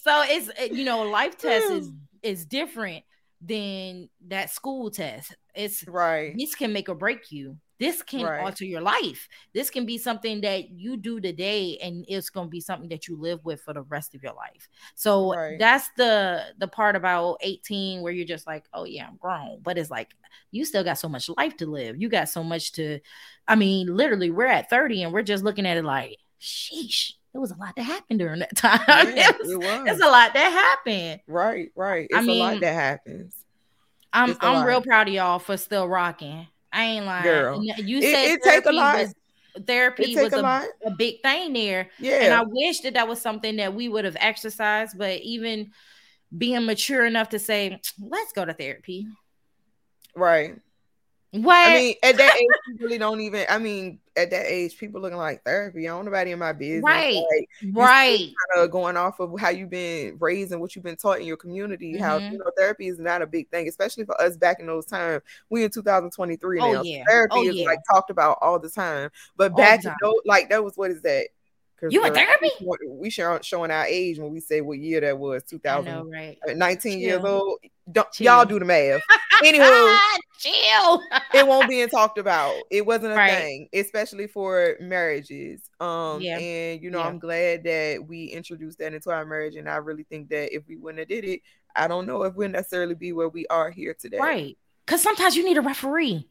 [0.03, 1.91] so it's uh, you know, life test is
[2.23, 3.05] is different
[3.43, 5.37] than that school test.
[5.55, 6.35] It's right.
[6.37, 8.45] This can make or break you this can right.
[8.45, 9.27] alter your life.
[9.55, 13.09] This can be something that you do today and it's going to be something that
[13.09, 14.69] you live with for the rest of your life.
[14.95, 15.59] So right.
[15.59, 19.79] that's the the part about 18 where you're just like, "Oh yeah, I'm grown." But
[19.79, 20.11] it's like
[20.51, 22.01] you still got so much life to live.
[22.01, 23.01] You got so much to
[23.49, 27.41] I mean, literally we're at 30 and we're just looking at it like, "Sheesh, there
[27.41, 28.81] was a lot that happened during that time.
[28.89, 29.89] Yeah, it, was, it was.
[29.89, 31.23] It's a lot that happened.
[31.27, 32.09] Right, right.
[32.11, 33.35] It's I mean, a lot that happens.
[34.13, 36.47] I'm I'm real proud of y'all for still rocking.
[36.73, 37.25] I ain't lying.
[37.25, 38.99] Girl, you said it, it take a lot.
[38.99, 39.15] Was,
[39.67, 41.91] therapy was a, a, a, big thing there.
[41.99, 42.25] Yeah.
[42.25, 45.73] And I wish that that was something that we would have exercised, but even
[46.37, 49.07] being mature enough to say, let's go to therapy.
[50.15, 50.57] Right.
[51.33, 51.69] What?
[51.69, 53.47] I mean, at that age, you really don't even.
[53.49, 55.89] I mean, at that age, people looking like therapy.
[55.89, 56.83] I don't nobody in my business.
[56.83, 57.15] Right.
[57.15, 58.19] Like, right.
[58.19, 61.27] Kind of going off of how you've been raised and what you've been taught in
[61.27, 61.95] your community.
[61.95, 62.03] Mm-hmm.
[62.03, 64.87] How you know therapy is not a big thing, especially for us back in those
[64.87, 65.23] times.
[65.51, 66.65] We in 2023 now.
[66.65, 67.05] Oh, yeah.
[67.09, 67.67] Therapy oh, is yeah.
[67.67, 69.11] like talked about all the time.
[69.37, 71.29] But back, you know, like that was what is that?
[71.89, 72.51] You in therapy?
[72.87, 75.45] We showing our age when we say what year that was.
[75.45, 76.37] 2000, know, right?
[76.47, 77.01] 19 Chill.
[77.01, 77.61] years old.
[77.91, 78.27] Don't Chill.
[78.27, 79.03] y'all do the math?
[79.43, 79.99] Anywho,
[80.39, 81.03] chill.
[81.35, 82.55] it won't be talked about.
[82.71, 83.33] It wasn't a right.
[83.33, 85.63] thing, especially for marriages.
[85.81, 86.39] Um, yeah.
[86.39, 87.07] and you know, yeah.
[87.07, 90.67] I'm glad that we introduced that into our marriage, and I really think that if
[90.69, 91.41] we wouldn't have did it,
[91.75, 94.19] I don't know if we'd necessarily be where we are here today.
[94.19, 94.59] Right?
[94.85, 96.29] Because sometimes you need a referee,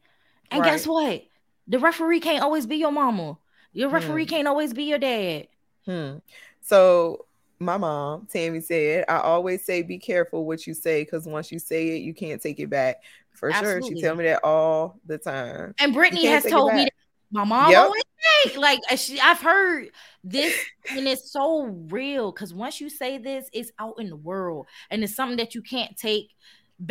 [0.50, 0.70] and right.
[0.70, 1.24] guess what?
[1.66, 3.38] The referee can't always be your mama.
[3.72, 4.30] Your referee hmm.
[4.30, 5.48] can't always be your dad.
[5.86, 6.16] Hmm.
[6.60, 7.26] So
[7.60, 11.58] my mom, Tammy said, I always say be careful what you say because once you
[11.58, 12.96] say it, you can't take it back.
[13.32, 13.88] For Absolutely.
[13.90, 13.96] sure.
[13.96, 15.74] She tell me that all the time.
[15.78, 16.92] And Brittany has told me that
[17.30, 17.84] my mom yep.
[17.84, 18.02] always
[18.44, 19.90] say, like she, I've heard
[20.24, 20.54] this,
[20.90, 25.04] and it's so real because once you say this, it's out in the world, and
[25.04, 26.34] it's something that you can't take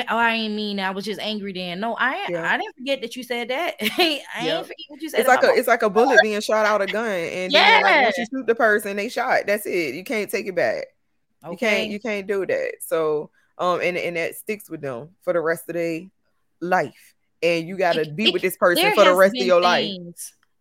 [0.09, 1.79] Oh, I ain't mean I was just angry then.
[1.79, 2.51] No, I yeah.
[2.51, 3.75] I didn't forget that you said that.
[3.81, 4.63] I ain't yep.
[4.63, 5.21] forget what you said.
[5.21, 7.83] It's like a it's like a bullet being shot out a gun, and yeah, then,
[7.83, 9.47] like, once you shoot the person, they shot.
[9.47, 9.95] That's it.
[9.95, 10.85] You can't take it back.
[11.43, 11.51] Okay.
[11.51, 12.73] You can't you can't do that.
[12.81, 16.03] So um, and and that sticks with them for the rest of their
[16.61, 19.61] life, and you got to be it, with this person for the rest of your
[19.61, 19.97] life.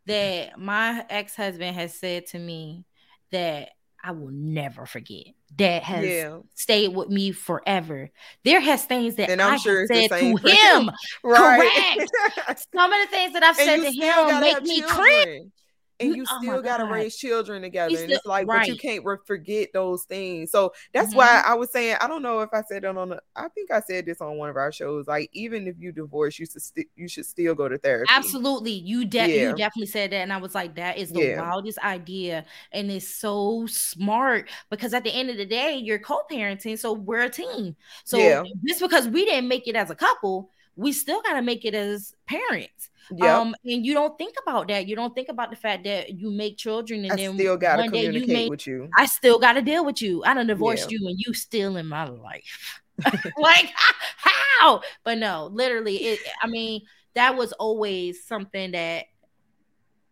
[0.06, 2.84] That my ex husband has said to me
[3.30, 3.70] that
[4.08, 5.26] I will never forget
[5.58, 6.38] that has yeah.
[6.54, 8.08] stayed with me forever.
[8.42, 10.90] There has things that and I'm I sure said to him.
[11.22, 11.98] right.
[11.98, 12.66] Correct.
[12.74, 15.52] Some of the things that I've and said to him make me cringe
[16.00, 17.90] and you oh still got to raise children together.
[17.90, 18.60] Still, and it's like, right.
[18.60, 20.50] but you can't re- forget those things.
[20.50, 21.18] So that's mm-hmm.
[21.18, 23.70] why I was saying, I don't know if I said it on, the, I think
[23.70, 25.06] I said this on one of our shows.
[25.06, 28.10] Like, even if you divorce, you should st- you should still go to therapy.
[28.12, 29.48] Absolutely, you, de- yeah.
[29.48, 31.40] you definitely said that, and I was like, that is the yeah.
[31.40, 36.78] wildest idea, and it's so smart because at the end of the day, you're co-parenting,
[36.78, 37.76] so we're a team.
[38.04, 38.42] So yeah.
[38.66, 41.74] just because we didn't make it as a couple we still got to make it
[41.74, 42.88] as parents.
[43.10, 43.28] Yep.
[43.28, 44.86] Um, and you don't think about that.
[44.86, 47.84] You don't think about the fact that you make children and I then still gotta
[47.84, 48.88] communicate you with you.
[48.96, 50.22] I still gotta deal with you.
[50.24, 50.98] I done divorced yeah.
[51.00, 52.80] you and you still in my life.
[53.38, 53.72] like
[54.16, 54.82] how?
[55.04, 56.82] But no, literally, it I mean,
[57.14, 59.06] that was always something that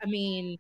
[0.03, 0.59] I mean,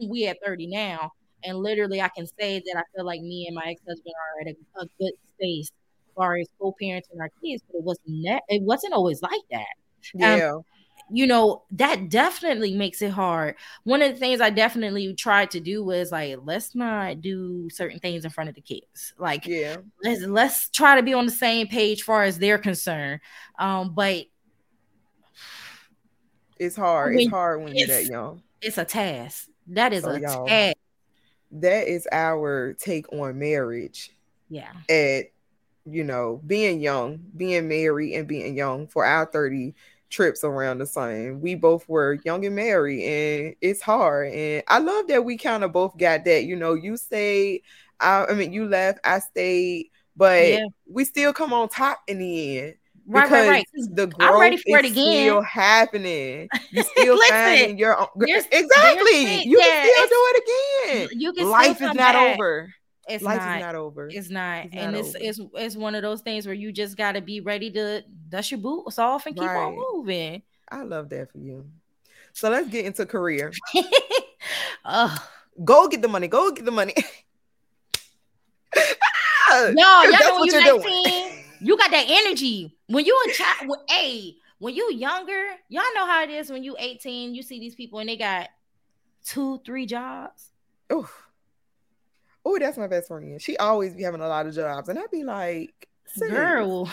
[0.00, 1.12] we at 30 now,
[1.44, 4.54] and literally I can say that I feel like me and my ex-husband are at
[4.54, 8.62] a, a good space as far as co-parenting our kids, but it wasn't that it
[8.62, 9.66] wasn't always like that.
[10.14, 10.52] Um, yeah.
[10.54, 10.62] Um,
[11.10, 13.56] you know, that definitely makes it hard.
[13.84, 17.98] One of the things I definitely tried to do was like, let's not do certain
[17.98, 19.14] things in front of the kids.
[19.18, 23.20] Like, yeah, let's let's try to be on the same page far as they're concerned.
[23.58, 24.26] Um, but
[26.58, 27.16] it's hard.
[27.16, 28.42] it's hard when you're that young.
[28.60, 29.48] It's a task.
[29.68, 30.76] That is so a task.
[31.52, 34.10] That is our take on marriage.
[34.50, 34.72] Yeah.
[34.88, 35.26] At
[35.84, 39.74] you know, being young, being married and being young for our 30
[40.08, 41.40] trips around the sun.
[41.40, 44.32] We both were young and married, and it's hard.
[44.32, 46.44] And I love that we kind of both got that.
[46.44, 47.62] You know, you stayed,
[48.00, 50.66] I, I mean, you left, I stayed, but yeah.
[50.90, 52.74] we still come on top in the end.
[53.10, 53.66] Right, right, right.
[53.94, 55.28] The growth I'm ready for it again.
[55.28, 56.46] Still happening.
[56.70, 58.08] You still Listen, finding your own.
[58.20, 59.44] exactly.
[59.44, 61.18] you yeah, can still do it again.
[61.18, 61.48] You can.
[61.48, 62.34] Life is not back.
[62.34, 62.74] over.
[63.08, 64.08] It's Life not, is not over.
[64.12, 64.66] It's not.
[64.66, 67.70] It's and it's, it's it's one of those things where you just gotta be ready
[67.70, 69.64] to dust your boots off and keep right.
[69.64, 70.42] on moving.
[70.68, 71.66] I love that for you.
[72.34, 73.52] So let's get into career.
[74.84, 75.16] oh.
[75.64, 76.28] Go get the money.
[76.28, 76.94] Go get the money.
[78.76, 78.82] no,
[79.50, 81.44] y'all know what you're 19, doing.
[81.60, 82.76] you got that energy.
[82.86, 86.76] When you a child, hey, when you younger, y'all know how it is when you
[86.78, 88.50] 18, you see these people and they got
[89.24, 90.52] two, three jobs.
[90.92, 91.08] Ooh
[92.44, 93.40] oh, that's my best friend.
[93.40, 96.90] She always be having a lot of jobs, and I'd be like, girl,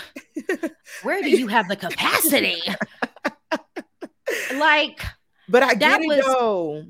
[1.03, 2.61] where do you have the capacity?
[4.55, 5.01] like,
[5.47, 6.85] but I that was, though.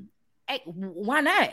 [0.48, 1.52] Hey, why not?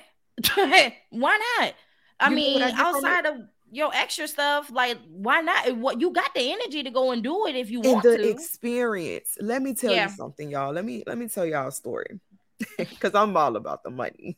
[1.10, 1.74] why not?
[2.20, 3.38] I you mean, outside of
[3.72, 5.78] your extra stuff, like why not?
[5.78, 8.12] What you got the energy to go and do it if you want to?
[8.12, 8.30] the to.
[8.30, 9.38] experience.
[9.42, 10.08] Let me tell yeah.
[10.08, 10.74] you something, y'all.
[10.74, 12.20] Let me let me tell y'all a story
[12.78, 14.38] because I'm all about the money.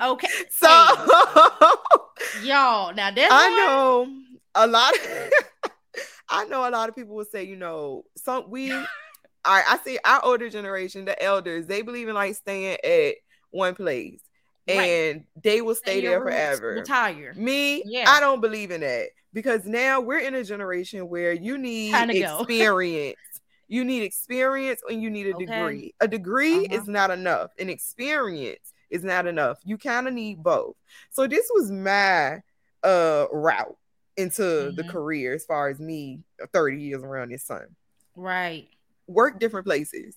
[0.00, 0.28] Okay.
[0.50, 0.68] So
[2.42, 4.08] y'all, now this I know
[4.54, 5.70] a lot of
[6.28, 8.86] I know a lot of people will say, you know, some we I
[9.44, 13.14] I see our older generation, the elders, they believe in like staying at
[13.50, 14.20] one place.
[14.68, 14.76] Right.
[14.76, 16.68] And they will stay there forever.
[16.68, 17.34] Retire.
[17.34, 18.04] Me, yeah.
[18.08, 23.18] I don't believe in that because now we're in a generation where you need experience.
[23.68, 25.44] You need experience and you need a okay.
[25.46, 25.94] degree.
[26.00, 26.76] A degree uh-huh.
[26.76, 27.50] is not enough.
[27.58, 29.58] An experience is not enough.
[29.64, 30.76] You kind of need both.
[31.10, 32.42] So this was my
[32.82, 33.76] uh route
[34.16, 34.76] into mm-hmm.
[34.76, 36.20] the career as far as me
[36.52, 37.66] 30 years around this sun.
[38.14, 38.68] Right.
[39.06, 40.14] Work different places.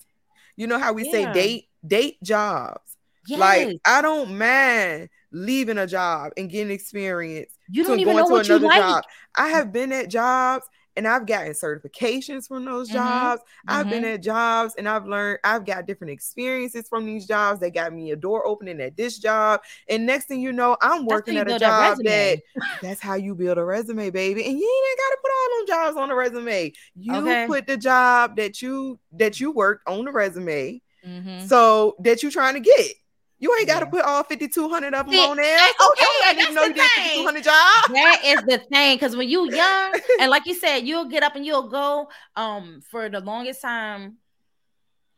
[0.55, 1.12] You know how we yeah.
[1.12, 2.97] say date date jobs.
[3.27, 3.39] Yes.
[3.39, 7.51] Like I don't mind leaving a job and getting experience.
[7.69, 8.79] You don't even know what you like.
[8.79, 9.03] Job.
[9.36, 10.65] I have been at jobs
[10.97, 12.97] and I've gotten certifications from those mm-hmm.
[12.97, 13.43] jobs.
[13.67, 13.89] I've mm-hmm.
[13.91, 17.60] been at jobs and I've learned, I've got different experiences from these jobs.
[17.60, 19.62] They got me a door opening at this job.
[19.88, 22.39] And next thing you know, I'm working at a job that
[22.81, 24.43] that's how you build a resume, baby.
[24.43, 26.73] And you ain't got to put all them jobs on the resume.
[26.95, 27.45] You okay.
[27.47, 30.81] put the job that you that you worked on the resume.
[31.05, 31.45] Mm-hmm.
[31.45, 32.95] So that you're trying to get.
[33.39, 35.60] You ain't got to put all 5,200 of them See, on there.
[35.60, 37.93] Okay, I didn't know you did 5,200 jobs.
[37.93, 38.95] That is the thing.
[38.95, 42.10] Because when you young, and like you said, you'll get up and you'll go.
[42.36, 44.17] Um, For the longest time,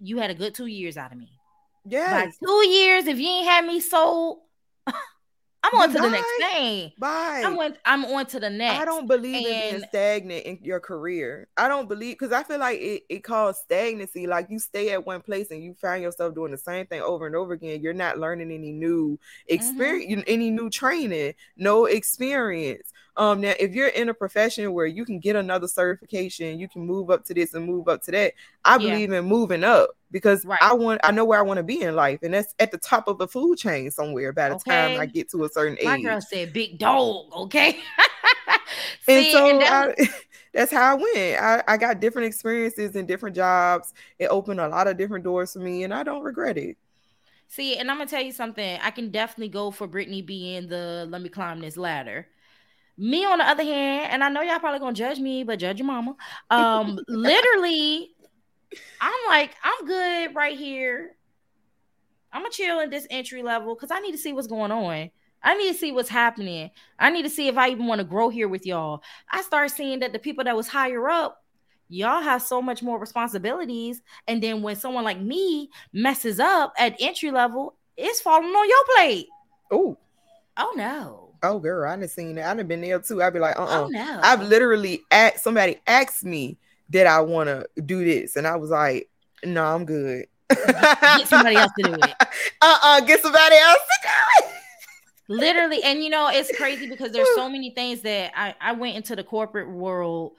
[0.01, 1.31] you had a good two years out of me.
[1.85, 2.29] Yeah.
[2.45, 4.39] two years, if you ain't had me sold,
[5.61, 6.91] I'm on to the next thing.
[6.97, 7.43] Bye.
[7.45, 8.79] I'm on, I'm on to the next.
[8.79, 11.47] I don't believe and, in being stagnant in your career.
[11.57, 14.25] I don't believe because I feel like it, it calls stagnancy.
[14.25, 17.27] Like you stay at one place and you find yourself doing the same thing over
[17.27, 17.81] and over again.
[17.81, 20.33] You're not learning any new experience, mm-hmm.
[20.33, 22.91] any new training, no experience.
[23.19, 26.85] Um, now if you're in a profession where you can get another certification, you can
[26.85, 28.33] move up to this and move up to that.
[28.63, 28.77] I yeah.
[28.77, 30.59] believe in moving up because right.
[30.61, 32.77] I want I know where I want to be in life, and that's at the
[32.77, 34.71] top of the food chain somewhere by the okay.
[34.71, 35.85] time I get to a certain age.
[35.85, 37.79] My girl said big dog, okay.
[39.09, 40.09] and so and that I,
[40.53, 41.41] that's how I went.
[41.41, 43.93] I, I got different experiences and different jobs.
[44.17, 46.77] It opened a lot of different doors for me, and I don't regret it.
[47.49, 48.79] See, and I'm gonna tell you something.
[48.81, 52.25] I can definitely go for Brittany being the let me climb this ladder
[52.99, 55.79] me, on the other hand, and I know y'all probably gonna judge me, but judge
[55.79, 56.15] your mama.
[56.49, 58.11] Um, literally,
[58.99, 61.15] I'm like, I'm good right here.
[62.31, 65.09] I'm gonna chill in this entry level because I need to see what's going on.
[65.41, 66.69] I need to see what's happening.
[66.99, 69.01] I need to see if I even want to grow here with y'all.
[69.31, 71.41] I start seeing that the people that was higher up,
[71.87, 74.01] y'all have so much more responsibilities.
[74.27, 78.83] And then when someone like me messes up at entry level, it's falling on your
[78.95, 79.27] plate.
[79.71, 79.97] Oh,
[80.57, 81.28] oh no.
[81.43, 82.49] Oh girl, I didn't seen that.
[82.49, 83.21] I done been there too.
[83.21, 83.83] I'd be like, uh-uh.
[83.83, 84.19] Oh, no.
[84.21, 86.57] I've literally asked somebody asked me
[86.89, 89.09] did I want to do this, and I was like,
[89.43, 90.25] no, I'm good.
[90.49, 92.01] get somebody else to do it.
[92.61, 94.53] Uh-uh, get somebody else to do it.
[95.29, 98.95] Literally, and you know, it's crazy because there's so many things that I, I went
[98.95, 100.33] into the corporate world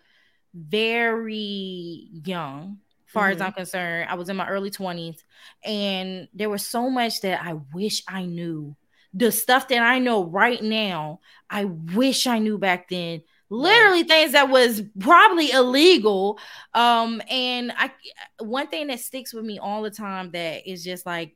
[0.52, 3.36] very young far mm-hmm.
[3.36, 4.08] as I'm concerned.
[4.10, 5.18] I was in my early 20s,
[5.64, 8.74] and there was so much that I wish I knew.
[9.12, 13.23] The stuff that I know right now, I wish I knew back then.
[13.49, 16.38] Literally things that was probably illegal.
[16.73, 17.90] Um, and I
[18.38, 21.35] one thing that sticks with me all the time that is just like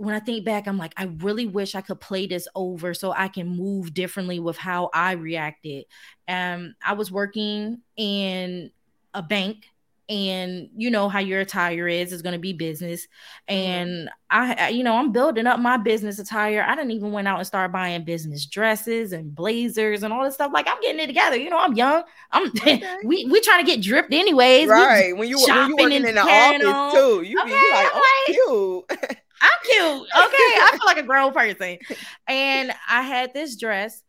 [0.00, 3.12] when I think back, I'm like, I really wish I could play this over so
[3.12, 5.84] I can move differently with how I reacted.
[6.26, 8.70] Um, I was working in
[9.12, 9.66] a bank
[10.10, 13.06] and you know how your attire is is going to be business.
[13.48, 13.54] Mm-hmm.
[13.54, 16.64] and I, you know i'm building up my business attire.
[16.66, 20.34] I didn't even went out and start buying business dresses and blazers and all this
[20.34, 20.50] stuff.
[20.52, 21.36] Like i'm getting it together.
[21.36, 22.02] You know i'm young.
[22.32, 22.82] I'm okay.
[23.04, 24.68] we we trying to get dripped anyways.
[24.68, 25.16] Right.
[25.16, 29.00] when you when you working in the office too you okay, be like, oh, cute.
[29.42, 30.02] I'm cute.
[30.02, 31.78] Okay i feel like a grown person.
[32.26, 34.02] And i had this dress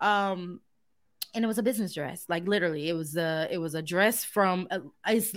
[0.00, 0.60] um
[1.34, 2.24] and it was a business dress.
[2.28, 4.80] Like literally it was a it was a dress from uh,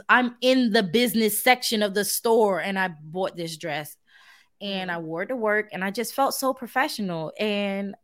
[0.10, 3.98] i'm in the business section of the store and i bought this dress.
[4.62, 7.34] And i wore it to work and i just felt so professional.
[7.40, 7.96] And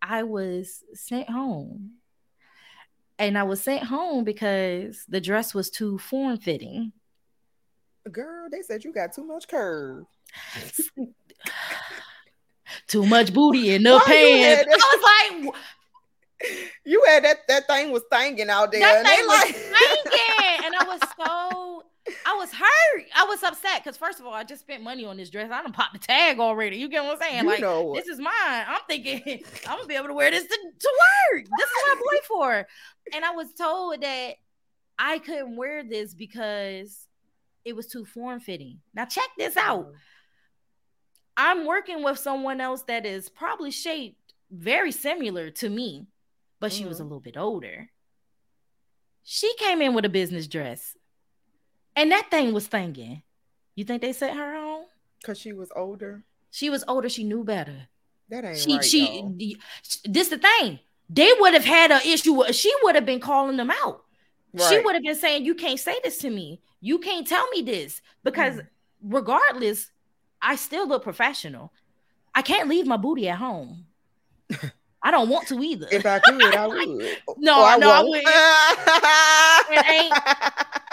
[0.00, 1.92] i was sent home.
[3.18, 6.92] And i was sent home because the dress was too form fitting
[8.10, 10.06] girl they said you got too much curve.
[12.86, 14.64] Too much booty in the Why pants.
[14.70, 15.54] I was like,
[16.84, 18.80] you had that that thing was thinking out there.
[18.80, 20.64] That and thing was like...
[20.64, 21.84] and I was so
[22.26, 23.04] I was hurt.
[23.14, 25.50] I was upset because first of all, I just spent money on this dress.
[25.50, 26.76] I don't pop the tag already.
[26.76, 27.42] You get what I'm saying?
[27.44, 27.94] You like know.
[27.94, 28.32] this is mine.
[28.38, 29.22] I'm thinking
[29.66, 30.90] I'm gonna be able to wear this to, to
[31.32, 31.44] work.
[31.44, 32.66] This is what I boy for.
[33.14, 34.34] And I was told that
[34.98, 37.06] I couldn't wear this because
[37.64, 38.78] it was too form fitting.
[38.94, 39.86] Now check this out.
[39.86, 39.96] Mm-hmm.
[41.36, 46.06] I'm working with someone else that is probably shaped very similar to me
[46.60, 46.82] but mm-hmm.
[46.82, 47.08] she was a mm-hmm.
[47.08, 47.90] little bit older.
[49.24, 50.96] She came in with a business dress,
[51.96, 53.22] and that thing was thinking.
[53.74, 54.82] You think they set her on?
[55.24, 56.24] Cause she was older.
[56.50, 57.08] She was older.
[57.08, 57.88] She knew better.
[58.28, 58.74] That ain't she.
[58.76, 59.56] Right, she.
[60.04, 60.80] This the thing.
[61.08, 62.40] They would have had an issue.
[62.52, 64.04] She would have been calling them out.
[64.52, 64.68] Right.
[64.68, 66.60] She would have been saying, "You can't say this to me.
[66.80, 68.66] You can't tell me this because, mm.
[69.02, 69.90] regardless,
[70.40, 71.72] I still look professional.
[72.34, 73.86] I can't leave my booty at home."
[75.02, 75.86] I don't want to either.
[75.90, 76.88] If I could, I would.
[77.38, 77.90] no, oh, I no.
[77.90, 78.26] I wouldn't.
[79.88, 80.12] ain't,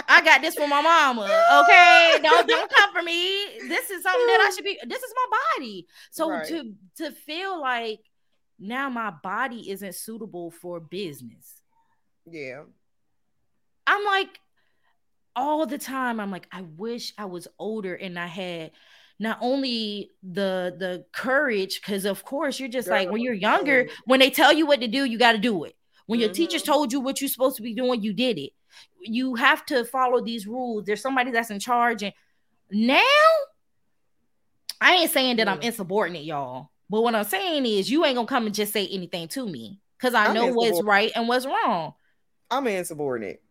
[0.10, 1.24] I got this from my mama.
[1.24, 3.46] Okay, don't don't come for me.
[3.68, 4.80] This is something that I should be.
[4.88, 5.88] This is my body.
[6.12, 6.48] So right.
[6.48, 8.00] to to feel like
[8.60, 11.62] now my body isn't suitable for business.
[12.26, 12.64] Yeah.
[13.86, 14.40] I'm like
[15.36, 16.20] all the time.
[16.20, 18.72] I'm like, I wish I was older and I had
[19.20, 23.88] not only the the courage because of course you're just Girl, like when you're younger
[24.06, 25.76] when they tell you what to do you got to do it.
[26.06, 26.36] When your mm-hmm.
[26.36, 28.52] teachers told you what you're supposed to be doing you did it.
[29.02, 30.86] You have to follow these rules.
[30.86, 32.14] There's somebody that's in charge and
[32.72, 33.02] now
[34.82, 38.28] i ain't saying that i'm insubordinate y'all but what i'm saying is you ain't gonna
[38.28, 41.94] come and just say anything to me because i know what's right and what's wrong.
[42.50, 43.42] I'm insubordinate.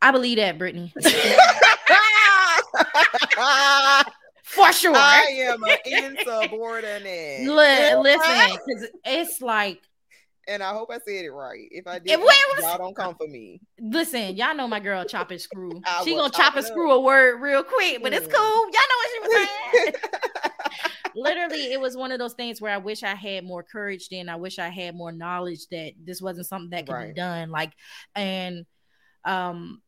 [0.00, 0.92] I believe that brittany
[4.58, 4.96] for sure.
[4.96, 7.46] I am an insubordinate.
[7.48, 9.80] L- listen, because it's like.
[10.46, 11.68] And I hope I said it right.
[11.70, 13.60] If I did, was, y'all don't come for me.
[13.78, 15.70] Listen, y'all know my girl chop and screw.
[16.04, 18.16] she gonna chop and screw a word real quick, but mm.
[18.16, 18.42] it's cool.
[18.42, 19.92] Y'all know what she was saying.
[21.14, 24.08] Literally, it was one of those things where I wish I had more courage.
[24.08, 27.08] Then I wish I had more knowledge that this wasn't something that could right.
[27.08, 27.50] be done.
[27.50, 27.72] Like,
[28.14, 28.64] and
[29.26, 29.82] um,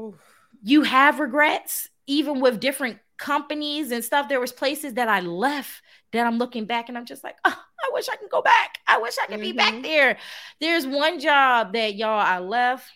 [0.00, 0.16] Oof.
[0.64, 4.28] you have regrets even with different companies and stuff.
[4.28, 7.50] There was places that I left that I'm looking back and I'm just like, oh,
[7.52, 8.78] I wish I could go back.
[8.86, 9.42] I wish I could mm-hmm.
[9.42, 9.82] be back mm-hmm.
[9.82, 10.18] there.
[10.60, 12.90] There's one job that y'all I left.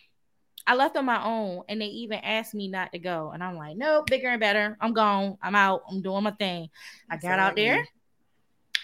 [0.67, 3.31] I left on my own and they even asked me not to go.
[3.33, 4.77] And I'm like, nope, bigger and better.
[4.79, 5.37] I'm gone.
[5.41, 5.83] I'm out.
[5.89, 6.69] I'm doing my thing.
[7.09, 7.87] I got out there,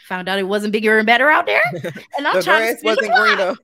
[0.07, 1.61] found out it wasn't bigger and better out there.
[2.17, 3.55] And I'm the trying to wasn't greener.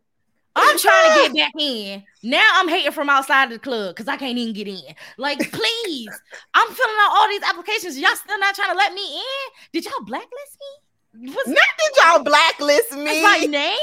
[0.56, 2.04] I'm trying to get back in.
[2.24, 4.96] Now I'm hating from outside of the club because I can't even get in.
[5.18, 6.22] Like, please,
[6.54, 7.98] I'm filling out all these applications.
[7.98, 9.52] Y'all still not trying to let me in?
[9.74, 10.88] Did y'all blacklist me?
[11.14, 13.18] Was not did y'all blacklist me?
[13.18, 13.78] Is my name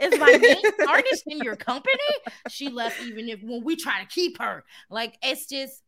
[0.00, 1.94] Is my name tarnished in your company?
[2.48, 4.64] She left even if when we try to keep her.
[4.90, 5.80] Like it's just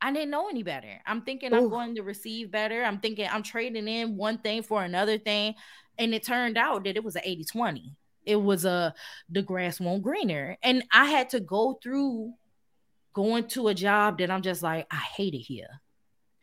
[0.00, 0.98] I didn't know any better.
[1.06, 1.58] I'm thinking Ooh.
[1.58, 2.82] I'm going to receive better.
[2.82, 5.54] I'm thinking I'm trading in one thing for another thing.
[5.98, 7.96] And it turned out that it was an 80 20.
[8.24, 8.94] It was a
[9.28, 10.56] the grass won't greener.
[10.62, 12.34] And I had to go through
[13.12, 15.80] going to a job that I'm just like, I hate it here.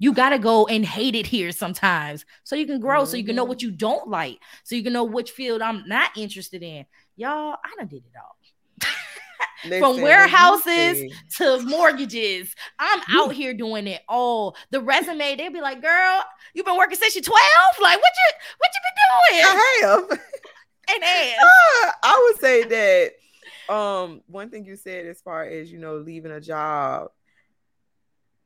[0.01, 3.11] You got to go and hate it here sometimes so you can grow, mm-hmm.
[3.11, 3.49] so you can know mm-hmm.
[3.49, 6.85] what you don't like, so you can know which field I'm not interested in.
[7.17, 8.37] Y'all, I done did it all.
[9.65, 12.55] Listen, From warehouses to mortgages.
[12.77, 14.55] I'm out here doing it all.
[14.71, 16.23] The resume, they'd be like, girl,
[16.53, 17.41] you've been working since you're 12?
[17.81, 19.45] Like, what you what you been doing?
[19.45, 20.19] I have.
[20.95, 21.35] And.
[21.41, 23.11] Uh, I would say that
[23.73, 27.09] um one thing you said as far as you know leaving a job,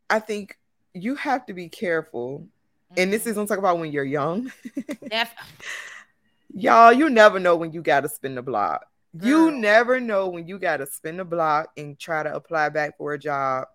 [0.10, 0.58] I think
[0.94, 2.48] you have to be careful.
[2.92, 3.02] Mm-hmm.
[3.02, 4.52] And this is I'm talking about when you're young.
[6.56, 8.86] Y'all, you never know when you gotta spin the block.
[9.18, 9.30] Girl.
[9.30, 13.14] You never know when you gotta spin the block and try to apply back for
[13.14, 13.68] a job.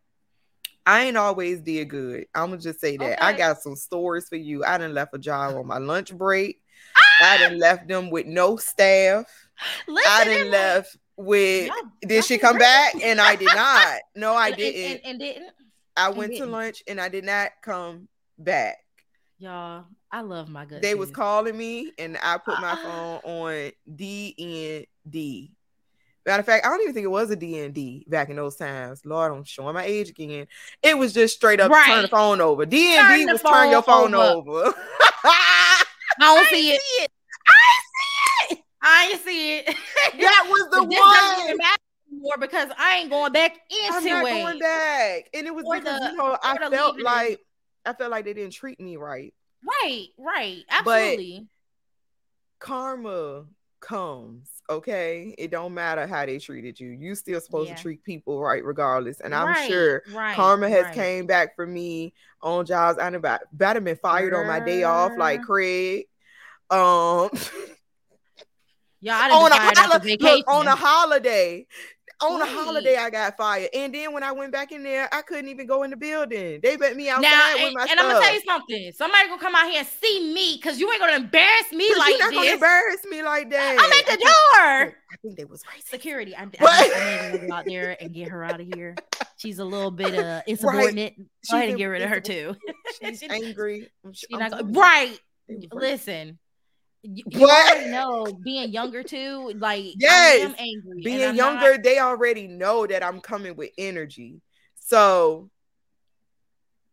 [0.86, 2.26] I ain't always did good.
[2.34, 3.12] I'm gonna just say that.
[3.18, 3.20] Okay.
[3.20, 4.64] I got some stories for you.
[4.64, 6.62] I didn't left a job on my lunch break.
[7.20, 9.26] I didn't left them with no staff.
[9.86, 11.70] Listen, I didn't left with
[12.06, 12.94] did she come back?
[13.02, 13.98] And I did not.
[14.14, 14.82] No, I didn't.
[14.82, 15.50] And, and, and didn't.
[15.96, 18.08] I went to lunch and I did not come
[18.38, 18.78] back.
[19.38, 20.82] Y'all, I love my good.
[20.82, 23.20] They was calling me and I put my uh-uh.
[23.20, 25.50] phone on DND.
[26.26, 29.02] Matter of fact, I don't even think it was a DND back in those times.
[29.04, 30.46] Lord, I'm showing my age again.
[30.82, 31.86] It was just straight up right.
[31.86, 32.66] turn the phone over.
[32.66, 34.50] DND turn was turn your phone over.
[34.50, 34.74] over.
[36.20, 36.80] I don't see it.
[37.00, 37.10] it.
[37.46, 38.64] I see it.
[38.82, 39.76] I see it.
[40.18, 41.58] That was the one
[42.10, 44.42] more because I ain't going back into I'm not it.
[44.42, 45.30] going back.
[45.34, 47.40] And it was or because the, you know I felt like
[47.84, 49.32] I felt like they didn't treat me right.
[49.82, 51.46] Right, right, absolutely.
[52.60, 53.44] But karma
[53.80, 55.34] comes, okay?
[55.38, 56.90] It don't matter how they treated you.
[56.90, 57.76] You still supposed yeah.
[57.76, 59.20] to treat people right regardless.
[59.20, 60.94] And I'm right, sure right, karma has right.
[60.94, 62.98] came back for me on jobs.
[62.98, 64.40] I about better been fired Girl.
[64.40, 66.06] on my day off, like Craig.
[66.70, 67.30] Um
[69.00, 71.66] Yeah, I on a, hol- look, on a holiday
[72.20, 73.70] on a holiday I got fired.
[73.74, 76.60] And then when I went back in there, I couldn't even go in the building.
[76.62, 77.90] They let me outside now, with my and, stuff.
[77.90, 78.92] And I'm gonna tell you something.
[78.92, 82.10] Somebody gonna come out here and see me because you ain't gonna embarrass me like
[82.10, 82.38] you're not this.
[82.38, 83.76] gonna embarrass me like that.
[83.78, 84.96] I'm at the door.
[85.10, 85.84] I think they was right.
[85.86, 86.36] Security.
[86.36, 88.94] I'm, I, need to go out there and get her out of here.
[89.36, 91.14] She's a little bit uh insubordinate.
[91.16, 91.26] Right.
[91.50, 92.56] Go ahead and get rid of her too.
[93.00, 93.88] She's angry.
[94.12, 95.18] She not, right.
[95.72, 96.38] Listen,
[97.02, 101.82] you, you already know being younger too like yes I'm angry being younger not...
[101.82, 104.40] they already know that i'm coming with energy
[104.74, 105.50] so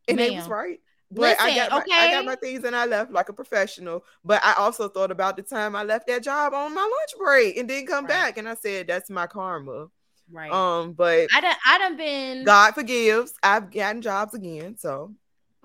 [0.07, 0.29] and Ma'am.
[0.29, 0.79] they was right
[1.11, 1.93] but Listen, I got my, okay.
[1.93, 4.03] I got my things and I left like a professional.
[4.23, 7.57] But I also thought about the time I left that job on my lunch break
[7.57, 8.09] and didn't come right.
[8.09, 8.37] back.
[8.37, 9.87] And I said, that's my karma.
[10.31, 10.51] Right.
[10.51, 13.33] Um, but I done I done been God forgives.
[13.43, 14.77] I've gotten jobs again.
[14.77, 15.13] So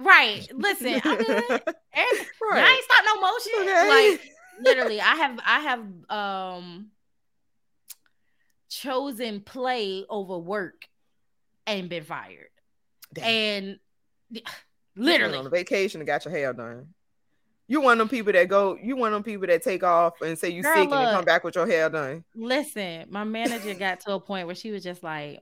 [0.00, 0.48] Right.
[0.54, 1.48] Listen, I'm good.
[1.50, 1.64] right.
[2.52, 3.52] I ain't stop no motion.
[3.60, 4.10] Okay.
[4.10, 6.90] Like literally, I have I have um
[8.68, 10.86] chosen play over work
[11.66, 12.48] and been fired.
[13.12, 13.24] Damn.
[13.24, 13.78] And
[14.96, 16.88] literally on a vacation and got your hair done.
[17.68, 20.20] You one of them people that go, you one of them people that take off
[20.22, 22.24] and say you Girl, sick look, and come back with your hair done.
[22.34, 25.40] Listen, my manager got to a point where she was just like,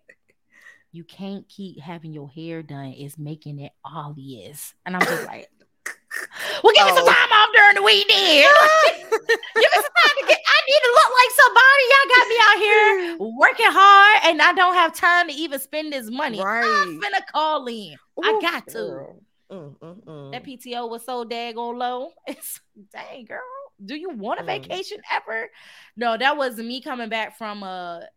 [0.93, 2.95] you can't keep having your hair done.
[2.97, 4.75] It's making it obvious.
[4.87, 5.49] And I'm just like,
[6.63, 6.91] well, give oh.
[6.91, 7.13] me some oh.
[7.13, 8.49] time off during the weekend.
[9.29, 10.41] give me some time to get.
[10.47, 11.83] I need to look like somebody.
[11.91, 15.93] Y'all got me out here working hard, and I don't have time to even spend
[15.93, 16.43] this money.
[16.43, 16.65] Right.
[16.65, 17.97] I'm finna call in.
[18.19, 19.07] Ooh, I got to.
[19.51, 20.33] Mm, mm, mm.
[20.33, 22.11] That PTO was so daggone low.
[22.27, 22.61] It's
[22.93, 23.41] dang girl.
[23.85, 24.47] Do you want a mm.
[24.47, 25.49] vacation ever?
[25.97, 28.09] No, that was me coming back from a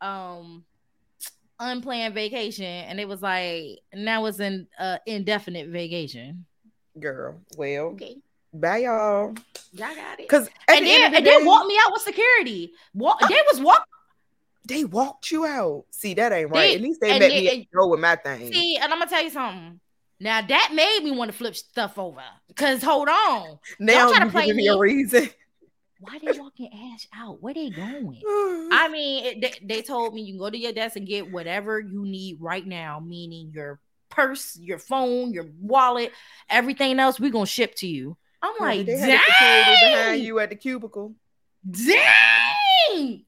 [0.00, 0.64] um
[1.60, 6.44] unplanned vacation and it was like now it's an uh, indefinite vacation.
[6.98, 8.16] Girl well okay.
[8.52, 9.34] bye y'all.
[9.72, 10.28] Y'all got it.
[10.28, 12.72] Because and then the and day, they walked me out with security.
[12.94, 13.86] Walk they was walk
[14.66, 15.84] they walked you out.
[15.90, 16.60] See that ain't right.
[16.60, 18.52] They, at least they let they, me go with my thing.
[18.52, 19.78] See and i'm gonna tell you something.
[20.18, 22.22] Now that made me want to flip stuff over.
[22.48, 23.58] Because hold on.
[23.78, 25.30] Now you giving me a reason
[26.00, 27.42] why they walking Ash out?
[27.42, 28.22] Where they going?
[28.72, 31.30] I mean, it, they, they, told me you can go to your desk and get
[31.30, 36.12] whatever you need right now, meaning your purse, your phone, your wallet,
[36.48, 37.20] everything else.
[37.20, 38.16] We're gonna ship to you.
[38.42, 39.20] I'm yeah, like, dang.
[39.90, 41.14] behind you at the cubicle.
[41.70, 43.24] Dang.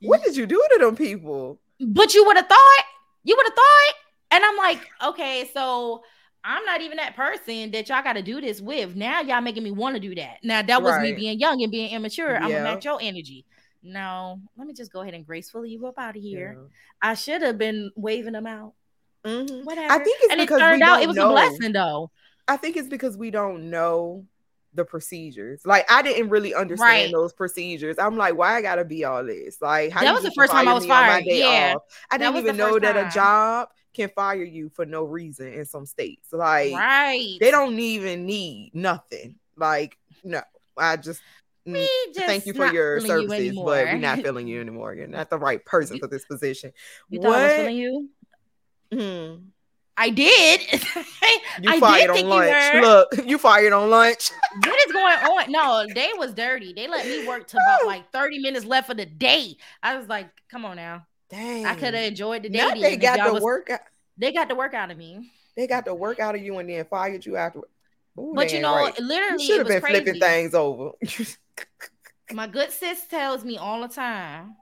[0.00, 1.60] What did you do to them people?
[1.80, 2.84] But you would have thought.
[3.22, 3.94] You would have thought.
[4.30, 6.02] And I'm like, okay, so
[6.48, 8.96] I'm not even that person that y'all got to do this with.
[8.96, 10.38] Now y'all making me want to do that.
[10.42, 11.02] Now that was right.
[11.02, 12.36] me being young and being immature.
[12.36, 13.44] I'm gonna match your energy.
[13.82, 16.56] no, let me just go ahead and gracefully you up out of here.
[16.58, 17.10] Yeah.
[17.10, 18.72] I should have been waving them out.
[19.24, 19.64] Mm-hmm.
[19.64, 19.92] Whatever.
[19.92, 21.28] I think it's and because it turned out it was know.
[21.28, 22.10] a blessing though.
[22.48, 24.24] I think it's because we don't know
[24.72, 25.60] the procedures.
[25.66, 27.12] Like I didn't really understand right.
[27.12, 27.98] those procedures.
[27.98, 29.60] I'm like, why I gotta be all this?
[29.60, 31.24] Like that was the first time I was fired.
[31.26, 31.82] Yeah, off?
[32.10, 33.68] I didn't even know that a job
[33.98, 36.32] can fire you for no reason in some states.
[36.32, 37.36] Like, right?
[37.40, 39.36] They don't even need nothing.
[39.56, 40.42] Like, no,
[40.76, 41.20] I just.
[41.66, 44.94] Mm, we just thank you for your services, you but we're not feeling you anymore.
[44.94, 46.72] You're not the right person for this position.
[47.10, 47.38] You what?
[47.38, 48.08] I was feeling you?
[48.92, 49.34] Hmm.
[50.00, 50.60] I did.
[51.60, 52.74] you I fired on lunch.
[52.74, 54.30] You Look, you fired on lunch.
[54.64, 55.50] what is going on?
[55.50, 56.72] No, they was dirty.
[56.72, 59.56] They let me work to about like 30 minutes left of the day.
[59.82, 61.07] I was like, come on now.
[61.30, 61.66] Dang.
[61.66, 62.58] I could have enjoyed the day.
[62.58, 63.80] Now they got the was, work out.
[64.16, 65.30] They got the work out of me.
[65.56, 67.60] They got the work out of you and then fired you after.
[68.18, 68.98] Ooh, but you know, right.
[68.98, 70.02] literally, should have been crazy.
[70.02, 70.92] flipping things over.
[72.32, 74.56] My good sis tells me all the time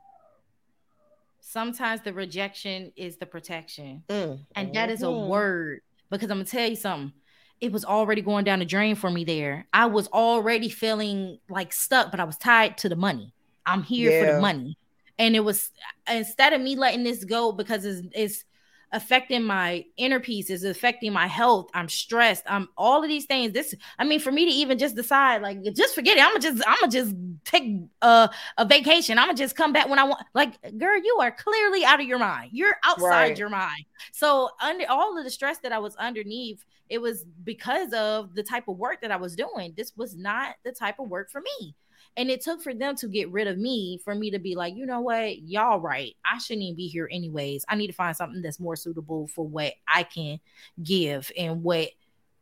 [1.57, 4.03] sometimes the rejection is the protection.
[4.09, 4.41] Mm.
[4.55, 7.13] And that is a word because I'm gonna tell you something.
[7.61, 9.67] It was already going down the drain for me there.
[9.73, 13.33] I was already feeling like stuck, but I was tied to the money.
[13.65, 14.21] I'm here yeah.
[14.21, 14.77] for the money.
[15.19, 15.71] And it was
[16.11, 18.45] instead of me letting this go because it's, it's
[18.93, 23.53] affecting my inner peace is affecting my health i'm stressed i'm all of these things
[23.53, 26.41] this i mean for me to even just decide like just forget it i'm gonna
[26.41, 27.15] just i'm gonna just
[27.45, 31.19] take a, a vacation i'm gonna just come back when i want like girl you
[31.21, 33.39] are clearly out of your mind you're outside right.
[33.39, 37.93] your mind so under all of the stress that i was underneath it was because
[37.93, 41.09] of the type of work that i was doing this was not the type of
[41.09, 41.75] work for me
[42.17, 44.75] and it took for them to get rid of me for me to be like,
[44.75, 46.17] you know what, y'all right.
[46.25, 47.65] I shouldn't even be here anyways.
[47.69, 50.41] I need to find something that's more suitable for what I can
[50.83, 51.91] give and what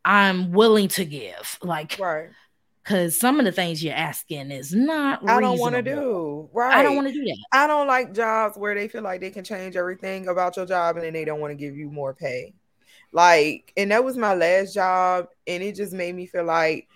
[0.04, 1.58] I'm willing to give.
[1.62, 2.30] Like, right.
[2.84, 5.22] Cause some of the things you're asking is not.
[5.22, 6.76] What I don't want to do right.
[6.76, 7.38] I don't want to do that.
[7.50, 10.96] I don't like jobs where they feel like they can change everything about your job
[10.96, 12.52] and then they don't want to give you more pay.
[13.10, 16.88] Like, and that was my last job, and it just made me feel like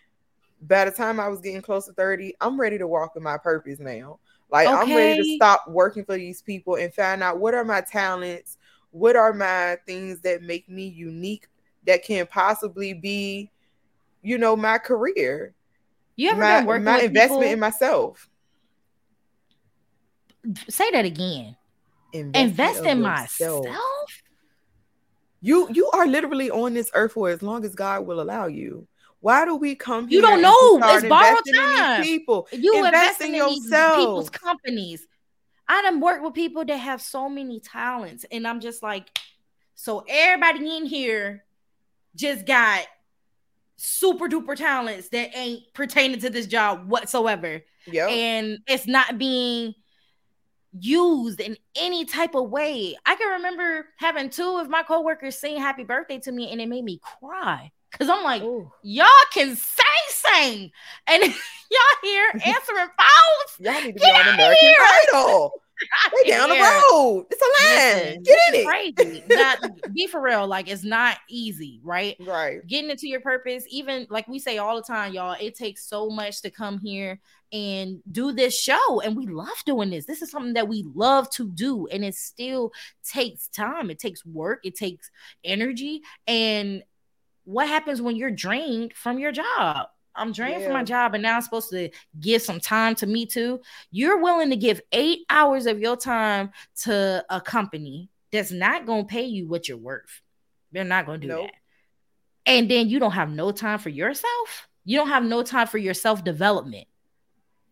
[0.62, 3.38] by the time I was getting close to 30, I'm ready to walk in my
[3.38, 4.18] purpose now.
[4.50, 4.76] Like okay.
[4.76, 8.56] I'm ready to stop working for these people and find out what are my talents,
[8.90, 11.46] what are my things that make me unique
[11.86, 13.50] that can possibly be,
[14.22, 15.54] you know, my career.
[16.16, 17.52] You ever my, been working my investment people?
[17.52, 18.28] in myself?
[20.68, 21.56] Say that again.
[22.12, 23.66] Invest, Invest in myself.
[25.40, 28.88] You you are literally on this earth for as long as God will allow you.
[29.20, 30.16] Why do we come here?
[30.16, 30.80] You don't know.
[30.94, 32.02] It's borrowed time.
[32.02, 32.48] people.
[32.52, 33.96] You invest, in, in yourself.
[33.96, 35.06] people's companies.
[35.66, 39.18] I done worked with people that have so many talents, and I'm just like,
[39.74, 41.44] so everybody in here
[42.16, 42.86] just got
[43.76, 47.62] super duper talents that ain't pertaining to this job whatsoever.
[47.86, 48.08] Yeah.
[48.08, 49.74] And it's not being
[50.72, 52.96] used in any type of way.
[53.06, 56.68] I can remember having two of my coworkers sing happy birthday to me and it
[56.68, 57.72] made me cry.
[57.98, 58.70] Cause I'm like, Ooh.
[58.82, 60.70] y'all can say sing,
[61.06, 63.58] and y'all here answering phones.
[63.58, 64.76] Y'all need to be on American here.
[65.08, 65.52] Idol.
[66.12, 66.56] They down yeah.
[66.56, 67.26] the road.
[67.30, 68.04] It's a line.
[68.04, 68.66] Listen, Get in it.
[68.66, 69.22] Crazy.
[69.28, 70.44] not be for real.
[70.44, 72.16] Like it's not easy, right?
[72.18, 72.66] Right.
[72.66, 75.36] Getting into your purpose, even like we say all the time, y'all.
[75.40, 77.20] It takes so much to come here
[77.52, 80.04] and do this show, and we love doing this.
[80.04, 82.72] This is something that we love to do, and it still
[83.04, 83.88] takes time.
[83.88, 84.58] It takes work.
[84.64, 85.12] It takes
[85.44, 86.82] energy, and
[87.48, 89.86] what happens when you're drained from your job?
[90.14, 90.66] I'm drained yeah.
[90.66, 91.88] from my job and now I'm supposed to
[92.20, 93.60] give some time to me too.
[93.90, 96.50] You're willing to give eight hours of your time
[96.82, 100.20] to a company that's not going to pay you what you're worth.
[100.72, 101.46] They're not going to do nope.
[101.46, 102.52] that.
[102.52, 104.68] And then you don't have no time for yourself.
[104.84, 106.86] You don't have no time for your self development.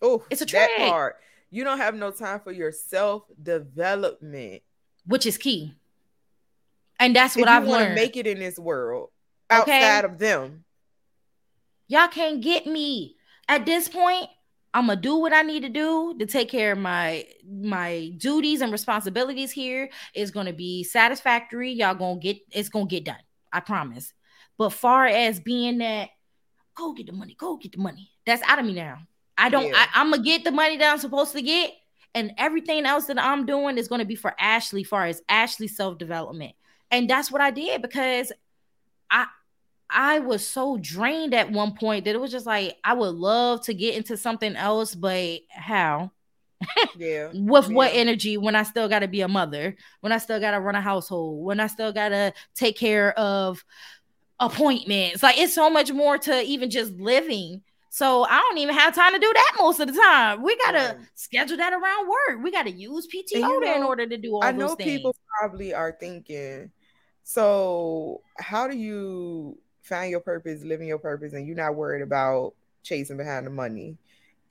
[0.00, 1.16] Oh, it's a that part.
[1.50, 4.62] You don't have no time for your self development,
[5.06, 5.74] which is key.
[6.98, 7.94] And that's what I've learned.
[7.94, 9.10] To make it in this world
[9.50, 10.12] outside okay?
[10.12, 10.64] of them.
[11.88, 13.16] Y'all can't get me.
[13.48, 14.28] At this point,
[14.74, 18.60] I'm gonna do what I need to do to take care of my my duties
[18.60, 19.88] and responsibilities here.
[20.14, 21.72] Is gonna be satisfactory.
[21.72, 23.16] Y'all gonna get it's gonna get done.
[23.52, 24.12] I promise.
[24.58, 26.10] But far as being that,
[26.74, 28.10] go get the money, go get the money.
[28.26, 28.98] That's out of me now.
[29.38, 29.68] I don't.
[29.68, 29.76] Yeah.
[29.76, 31.72] I, I'm gonna get the money that I'm supposed to get,
[32.14, 35.98] and everything else that I'm doing is gonna be for Ashley, far as Ashley self
[35.98, 36.54] development.
[36.90, 38.32] And that's what I did because
[39.10, 39.26] I
[39.88, 43.62] I was so drained at one point that it was just like I would love
[43.62, 46.12] to get into something else, but how?
[46.96, 47.30] Yeah.
[47.34, 47.74] With yeah.
[47.74, 50.60] what energy when I still got to be a mother, when I still got to
[50.60, 53.64] run a household, when I still got to take care of
[54.40, 55.22] appointments.
[55.22, 57.62] Like it's so much more to even just living.
[57.90, 60.42] So I don't even have time to do that most of the time.
[60.42, 61.06] We gotta right.
[61.14, 62.44] schedule that around work.
[62.44, 65.72] We gotta use PTO you know, in order to do all I know people probably
[65.72, 66.70] are thinking,
[67.28, 72.54] so how do you find your purpose, living your purpose, and you're not worried about
[72.84, 73.98] chasing behind the money?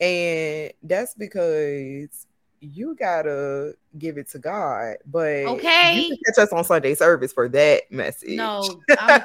[0.01, 2.27] And that's because
[2.59, 4.97] you gotta give it to God.
[5.05, 8.35] But okay, you can catch us on Sunday service for that message.
[8.35, 9.21] No, I'm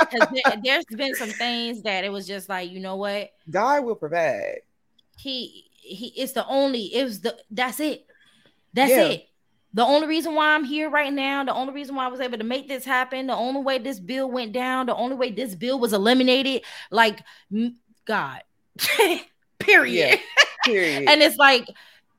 [0.00, 0.28] because
[0.64, 3.94] there, has been some things that it was just like, you know what, God will
[3.94, 4.60] provide.
[5.18, 8.06] He he it's the only it was the that's it.
[8.72, 9.02] That's yeah.
[9.02, 9.29] it.
[9.72, 12.38] The only reason why I'm here right now, the only reason why I was able
[12.38, 15.54] to make this happen, the only way this bill went down, the only way this
[15.54, 17.20] bill was eliminated, like
[18.04, 18.42] God.
[19.58, 19.94] Period.
[19.94, 20.16] Yeah.
[20.64, 21.08] Period.
[21.08, 21.66] and it's like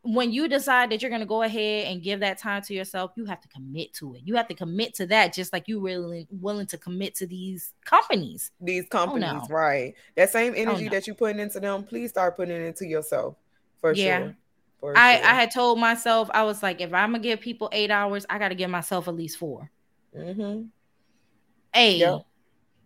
[0.04, 3.12] when you decide that you're going to go ahead and give that time to yourself,
[3.16, 4.22] you have to commit to it.
[4.26, 7.74] You have to commit to that, just like you really willing to commit to these
[7.86, 8.52] companies.
[8.60, 9.48] These oh, companies, oh, no.
[9.50, 9.94] right?
[10.16, 10.90] That same oh, energy oh, no.
[10.92, 13.36] that you're putting into them, please start putting it into yourself
[13.80, 14.20] for yeah.
[14.20, 14.36] sure.
[14.84, 15.14] I.
[15.22, 18.40] I had told myself, I was like, if I'm gonna give people eight hours, I
[18.40, 19.70] got to give myself at least 4
[20.18, 20.64] Mm-hmm.
[21.74, 22.26] Hey, yep.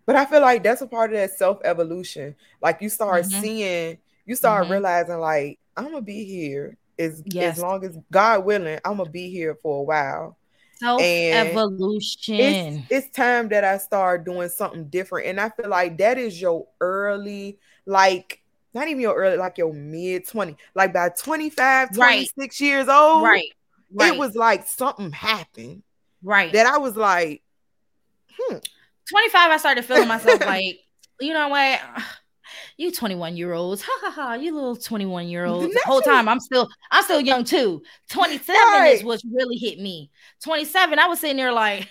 [0.05, 2.35] but I feel like that's a part of that self evolution.
[2.61, 3.41] Like you start mm-hmm.
[3.41, 4.73] seeing, you start mm-hmm.
[4.73, 7.57] realizing, like I'm gonna be here as yes.
[7.57, 10.37] as long as God willing, I'm gonna be here for a while.
[10.77, 12.35] Self evolution.
[12.35, 16.39] It's, it's time that I start doing something different, and I feel like that is
[16.39, 18.41] your early, like
[18.75, 22.61] not even your early, like your mid 20, like by 25, 26 right.
[22.61, 23.23] years old.
[23.23, 23.51] Right.
[23.93, 24.13] right.
[24.13, 25.81] It was like something happened.
[26.21, 26.51] Right.
[26.51, 27.41] That I was like,
[28.37, 28.57] hmm.
[29.09, 30.79] 25, I started feeling myself like,
[31.21, 31.79] you know what?
[32.77, 35.73] you 21 year olds, ha ha ha, you little 21 year olds.
[35.73, 37.81] The whole time I'm still I'm still young too.
[38.09, 38.93] 27 right.
[38.93, 40.11] is what really hit me.
[40.43, 41.87] 27, I was sitting there like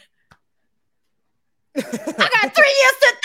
[1.76, 3.22] I got three years to 30.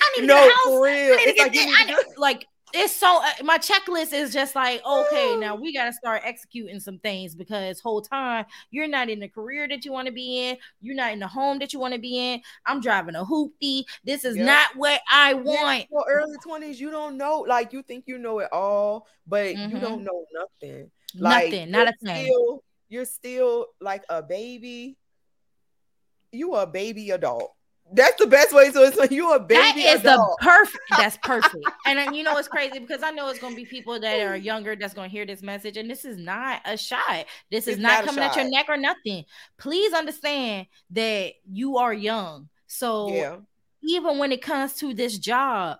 [0.00, 0.64] I need to no, get a house.
[0.64, 1.12] For real.
[1.12, 2.46] I need to get like, I, like
[2.76, 6.78] it's so uh, my checklist is just like okay now we got to start executing
[6.78, 10.48] some things because whole time you're not in the career that you want to be
[10.48, 13.24] in you're not in the home that you want to be in i'm driving a
[13.24, 14.46] hoopty this is yep.
[14.46, 18.38] not what i want well early 20s you don't know like you think you know
[18.40, 19.74] it all but mm-hmm.
[19.74, 24.96] you don't know nothing like, nothing not a thing still, you're still like a baby
[26.32, 27.55] you a baby adult
[27.92, 28.70] that's the best way.
[28.70, 29.60] So it's like you a baby.
[29.60, 30.38] That is adult.
[30.40, 30.84] the perfect.
[30.96, 31.64] That's perfect.
[31.86, 34.36] and uh, you know it's crazy because I know it's gonna be people that are
[34.36, 37.26] younger that's gonna hear this message, and this is not a shot.
[37.50, 39.24] This is not, not coming at your neck or nothing.
[39.58, 42.48] Please understand that you are young.
[42.66, 43.36] So yeah.
[43.82, 45.78] even when it comes to this job,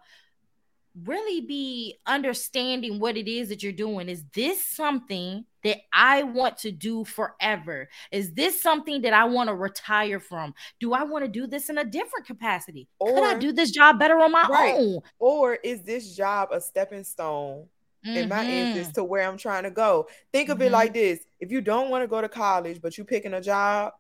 [1.05, 4.09] really be understanding what it is that you're doing.
[4.09, 7.89] Is this something that I want to do forever?
[8.13, 10.55] Is this something that I want to retire from?
[10.81, 12.89] Do I want to do this in a different capacity?
[12.99, 14.75] Or, Could I do this job better on my right.
[14.77, 15.01] own?
[15.19, 17.67] Or is this job a stepping stone
[18.07, 18.17] mm-hmm.
[18.17, 20.09] in my interest to where I'm trying to go?
[20.33, 20.69] Think of mm-hmm.
[20.69, 23.41] it like this if you don't want to go to college, but you're picking a
[23.41, 23.93] job,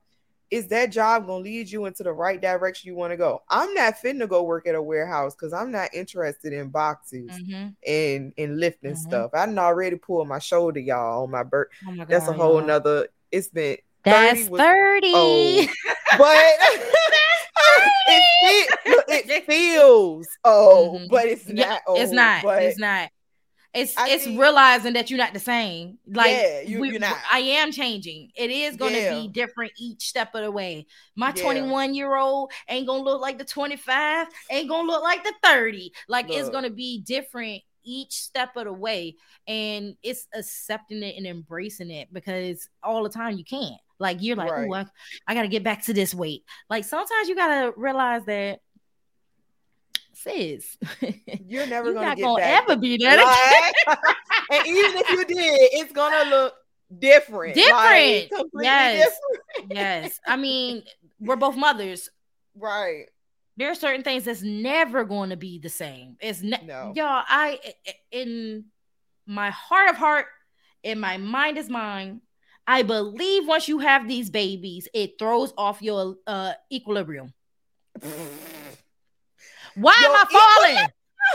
[0.50, 3.42] is that job gonna lead you into the right direction you want to go?
[3.48, 7.30] I'm not fitting to go work at a warehouse because I'm not interested in boxes
[7.30, 7.68] mm-hmm.
[7.86, 9.08] and and lifting mm-hmm.
[9.08, 9.30] stuff.
[9.34, 11.68] I didn't already pull my shoulder, y'all, on my birth.
[11.86, 12.66] Oh my That's a whole y'all.
[12.66, 13.08] nother.
[13.32, 14.46] It's been that's 30.
[14.50, 15.72] 30.
[16.18, 16.36] but
[19.08, 21.06] it, it, feels oh, mm-hmm.
[21.10, 21.56] but it's not.
[21.56, 22.44] Yeah, old, it's not.
[22.44, 23.10] It's not
[23.76, 25.98] it's I it's think, realizing that you're not the same.
[26.06, 27.16] Like yeah, you, we, are not.
[27.30, 28.30] I am changing.
[28.34, 29.14] It is going to yeah.
[29.14, 30.86] be different each step of the way.
[31.14, 31.42] My yeah.
[31.42, 34.28] 21 year old ain't gonna look like the 25.
[34.50, 35.92] Ain't gonna look like the 30.
[36.08, 36.38] Like look.
[36.38, 39.14] it's gonna be different each step of the way,
[39.46, 43.80] and it's accepting it and embracing it because all the time you can't.
[43.98, 44.68] Like you're like, right.
[44.68, 44.86] oh, I,
[45.26, 46.44] I got to get back to this weight.
[46.68, 48.60] Like sometimes you gotta realize that
[50.16, 50.78] sis,
[51.46, 52.62] you're never gonna, not gonna back.
[52.62, 53.72] ever be that.
[53.86, 53.98] Like,
[54.50, 56.54] and even if you did, it's gonna look
[56.98, 57.54] different.
[57.54, 58.32] Different.
[58.52, 58.98] Like, yes.
[58.98, 59.72] Different.
[59.72, 60.20] yes.
[60.26, 60.82] I mean,
[61.20, 62.08] we're both mothers.
[62.54, 63.06] Right.
[63.58, 66.16] There are certain things that's never going to be the same.
[66.20, 66.92] It's ne- no.
[66.94, 67.24] y'all.
[67.26, 67.58] I
[68.10, 68.66] in
[69.26, 70.26] my heart of heart,
[70.82, 72.20] in my mind is mine.
[72.66, 77.32] I believe once you have these babies, it throws off your uh, equilibrium.
[79.76, 80.88] Why Yo, am I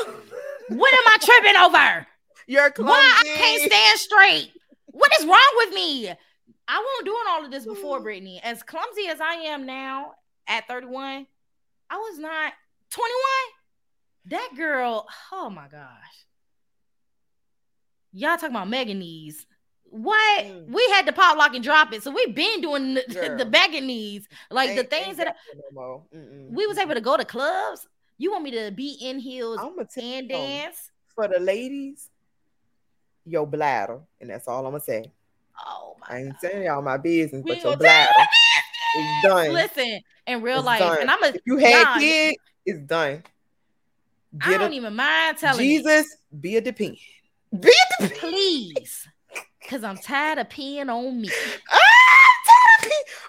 [0.08, 0.80] falling?
[0.80, 2.08] what am I tripping over?
[2.48, 2.92] You're clumsy.
[2.92, 4.52] Why I can't stand straight?
[4.88, 6.10] What is wrong with me?
[6.68, 8.42] I wasn't doing all of this before, Brittany.
[8.44, 10.14] As clumsy as I am now
[10.48, 11.28] at 31,
[11.90, 12.54] I was not
[12.90, 13.12] 21.
[14.26, 16.26] That girl, oh my gosh.
[18.14, 19.46] Y'all talking about mega knees.
[19.84, 20.68] What mm.
[20.68, 23.82] we had to pop lock and drop it, so we've been doing the, the mega
[23.82, 25.34] knees, like ain't, the things that I,
[25.74, 27.88] no we was able to go to clubs.
[28.22, 30.92] You want me to be in heels I'm a and dance?
[31.16, 32.08] for the ladies,
[33.26, 35.12] your bladder, and that's all I'm gonna say.
[35.66, 36.06] Oh my!
[36.08, 36.38] I ain't God.
[36.40, 38.12] saying y'all my business, we but your bladder
[39.00, 39.54] is done.
[39.54, 41.02] Listen, in real it's life, done.
[41.02, 41.28] and I'm a.
[41.30, 43.24] If you had nah, kids, it's done.
[44.38, 46.38] Get I don't a, even mind telling Jesus, you.
[46.38, 46.98] be a depend.
[47.60, 48.20] Be a depend.
[48.20, 49.08] Please,
[49.64, 51.30] because I'm tired of peeing on me.
[51.72, 51.82] Ah,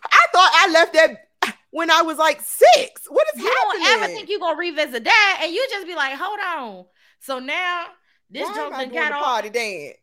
[0.04, 1.31] I thought I left that
[1.72, 3.02] when I was like six.
[3.08, 3.82] What is you happening?
[3.82, 6.84] You don't ever think you're gonna revisit that, and you just be like, hold on.
[7.18, 7.86] So now
[8.30, 9.98] this Why joke got the party dance.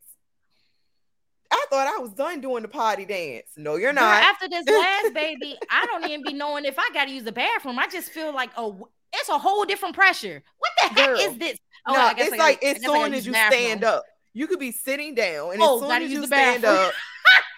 [1.51, 3.47] I thought I was done doing the party dance.
[3.57, 4.22] No, you're not.
[4.22, 7.32] after this last baby, I don't even be knowing if I got to use the
[7.32, 7.80] bathroom.
[7.80, 10.43] I just feel like oh, it's a whole different pressure.
[10.57, 11.57] What the Girl, heck is this?
[11.88, 14.03] Oh, no, it's like as soon as you stand up,
[14.34, 16.93] you could be sitting down, and oh, as soon as you stand up,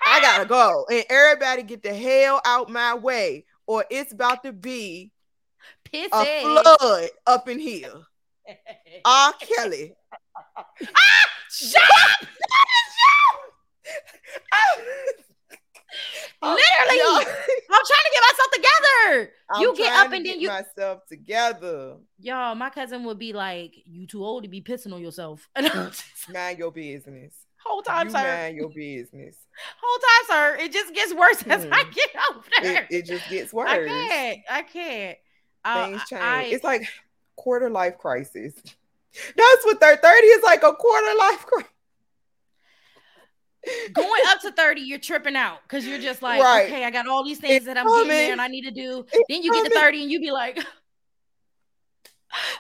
[0.06, 4.54] I gotta go, and everybody get the hell out my way, or it's about to
[4.54, 5.12] be
[5.92, 6.10] Pissy.
[6.14, 7.94] a flood up in here.
[9.06, 9.34] R.
[9.34, 9.94] Kelly.
[10.48, 12.28] ah, shut up!
[16.44, 19.32] Literally, I'm trying to get myself together.
[19.52, 21.98] I'm you get up and then you myself together.
[22.20, 25.48] Y'all, my cousin would be like, "You too old to be pissing on yourself."
[26.30, 27.41] mind your business.
[27.66, 28.24] Whole time, you sir.
[28.24, 29.36] Mind your business.
[29.82, 30.64] Whole time, sir.
[30.64, 31.92] It just gets worse as I hmm.
[31.92, 32.88] get up there.
[32.90, 33.70] It, it, just gets worse.
[33.70, 34.40] I can't.
[34.50, 35.18] I can't.
[35.64, 36.22] Uh, Things change.
[36.22, 36.88] I, it's like
[37.36, 38.54] quarter life crisis.
[39.36, 41.72] That's what they're 30 is like a quarter life crisis
[43.94, 46.66] going up to 30, you're tripping out because you're just like, right.
[46.66, 48.08] okay, I got all these things it's that I'm coming.
[48.08, 49.06] getting there and I need to do.
[49.12, 49.66] It's then you coming.
[49.66, 50.56] get to 30 and you be like,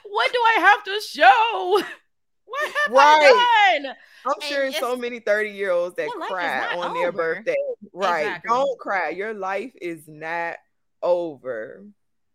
[0.03, 1.83] what do I have to show?
[2.51, 3.47] What have right.
[3.73, 3.95] I done?
[4.25, 6.99] I'm and sure so many 30 year olds that cry on over.
[6.99, 7.55] their birthday.
[7.93, 8.21] Right.
[8.21, 8.49] Exactly.
[8.49, 9.09] Don't cry.
[9.09, 10.57] Your life is not
[11.01, 11.83] over.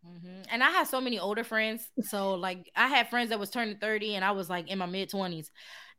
[0.05, 0.41] Mm-hmm.
[0.51, 1.89] And I have so many older friends.
[2.01, 4.85] So, like, I had friends that was turning 30 and I was like in my
[4.85, 5.49] mid 20s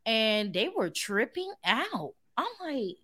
[0.05, 2.13] and they were tripping out.
[2.37, 2.97] I'm like,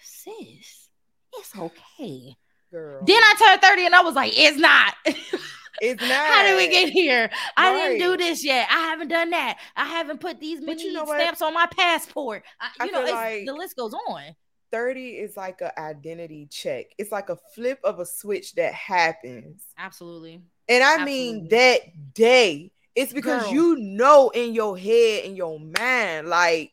[0.00, 0.88] sis,
[1.34, 2.36] it's okay.
[2.70, 3.02] Girl.
[3.04, 4.94] Then I turned 30 and I was like, it's not.
[5.80, 6.10] It's not.
[6.10, 7.30] How did we get here?
[7.56, 8.68] I didn't do this yet.
[8.70, 9.58] I haven't done that.
[9.76, 12.42] I haven't put these many you know stamps on my passport.
[12.60, 14.34] I, you I know, like the list goes on.
[14.70, 16.86] 30 is like an identity check.
[16.98, 19.62] It's like a flip of a switch that happens.
[19.78, 20.42] Absolutely.
[20.68, 21.12] And I Absolutely.
[21.12, 22.72] mean that day.
[22.94, 23.52] It's because Girl.
[23.52, 26.72] you know in your head, in your mind, like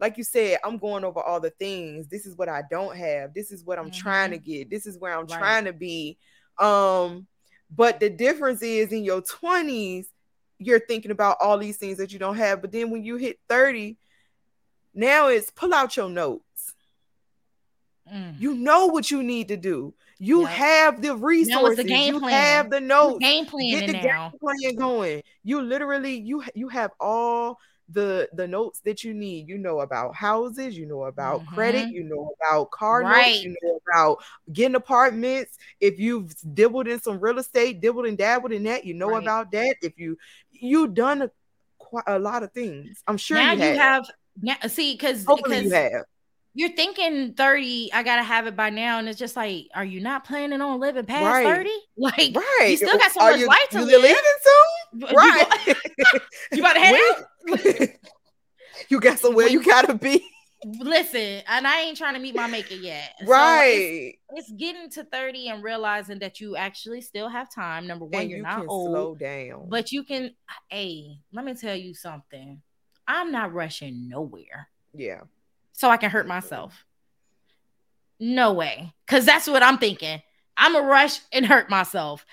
[0.00, 2.08] like you said, I'm going over all the things.
[2.08, 3.32] This is what I don't have.
[3.32, 4.00] This is what I'm mm-hmm.
[4.00, 4.68] trying to get.
[4.70, 5.38] This is where I'm right.
[5.38, 6.18] trying to be.
[6.58, 7.26] Um,
[7.74, 10.06] but the difference is in your 20s,
[10.58, 12.60] you're thinking about all these things that you don't have.
[12.60, 13.96] But then when you hit 30,
[14.94, 16.74] now it's pull out your notes.
[18.12, 18.38] Mm.
[18.38, 19.94] You know what you need to do.
[20.18, 20.50] You yep.
[20.50, 21.84] have the resources.
[21.84, 22.32] The you plan.
[22.32, 23.18] have the notes.
[23.18, 24.30] game plan Get the now.
[24.30, 25.22] game plan going.
[25.42, 27.58] You literally you you have all
[27.88, 29.48] the the notes that you need.
[29.48, 31.54] You know about houses, you know about mm-hmm.
[31.54, 33.26] credit, you know about car right.
[33.26, 34.22] notes, you know about
[34.52, 35.58] getting apartments.
[35.80, 39.22] If you've dibbled in some real estate, dibbled and dabbled in that, you know right.
[39.22, 39.76] about that.
[39.82, 40.16] If you
[40.50, 41.30] you done a,
[41.78, 43.74] quite a lot of things, I'm sure now you have.
[43.74, 44.10] You have
[44.42, 46.04] now, see, because you have
[46.54, 50.00] you're thinking 30 i gotta have it by now and it's just like are you
[50.00, 51.44] not planning on living past right.
[51.44, 54.16] 30 like right you still got so are much you, life to you live leaving
[54.42, 54.64] soon
[54.94, 55.46] right.
[55.66, 55.74] you,
[56.52, 57.00] you about to head
[57.82, 57.88] out
[58.88, 60.24] you got somewhere you gotta be?
[60.66, 63.14] Listen and i ain't trying to meet my maker yet.
[63.26, 64.14] Right.
[64.30, 67.86] so it's, it's, getting to 30 and realizing that you actually still have time.
[67.86, 69.68] Number one and you're you not old slow down.
[69.68, 70.34] but you can
[70.68, 72.62] hey let me tell you something.
[73.06, 74.68] I'm not rushing nowhere.
[74.94, 75.22] Yeah.
[75.72, 76.84] So I can hurt myself.
[78.18, 78.94] No way.
[79.06, 80.22] Cause that's what I'm thinking.
[80.56, 82.24] I'm a rush and hurt myself.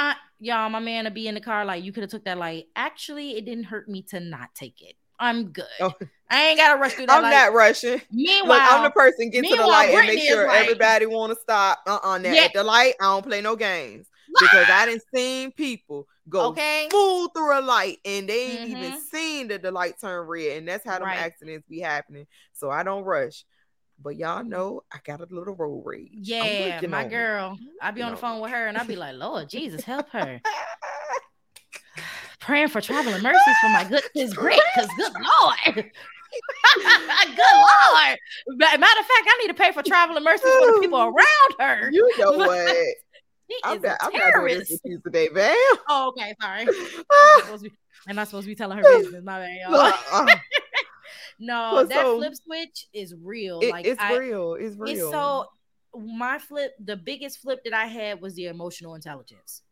[0.00, 2.38] I y'all, my man to be in the car like you could have took that
[2.38, 2.68] light.
[2.74, 4.94] Actually, it didn't hurt me to not take it.
[5.18, 5.66] I'm good.
[5.80, 5.92] Oh.
[6.30, 7.16] I ain't gotta rush through that.
[7.16, 7.30] I'm light.
[7.30, 8.00] not rushing.
[8.10, 11.34] Meanwhile, Look, I'm the person get to the light and make sure like, everybody want
[11.34, 11.82] to stop.
[11.86, 12.44] Uh uh-uh, yeah.
[12.44, 14.06] At the light, I don't play no games
[14.40, 16.88] because I didn't seen people go okay.
[16.90, 18.82] full through a light and they ain't mm-hmm.
[18.82, 21.18] even seen that the light turn red, and that's how them right.
[21.18, 22.26] accidents be happening.
[22.54, 23.44] So I don't rush.
[24.02, 26.08] But y'all know I got a little road rage.
[26.12, 27.58] Yeah, my girl.
[27.82, 30.40] I'd be on the phone with her and I'd be like, Lord Jesus, help her.
[32.40, 35.74] Praying for traveling mercies for my good goodness great, because good Lord.
[35.74, 38.18] good Lord.
[38.56, 41.90] Matter of fact, I need to pay for traveling mercies for the people around her.
[41.92, 42.76] You know what?
[43.64, 45.54] I'm, not, I'm not doing this with you today, man.
[45.88, 46.66] Oh, okay, sorry.
[47.12, 47.70] I'm,
[48.08, 49.22] I'm not supposed to be telling her business.
[49.22, 49.92] My bad, y'all.
[50.12, 50.26] Uh,
[51.40, 53.60] no, well, that so, flip switch is real.
[53.60, 54.54] It, like it's I, real.
[54.54, 54.92] It's real.
[54.92, 55.46] It's so
[55.98, 59.62] my flip, the biggest flip that I had was the emotional intelligence.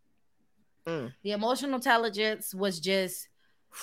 [0.87, 1.13] Mm.
[1.23, 3.29] The emotional intelligence was just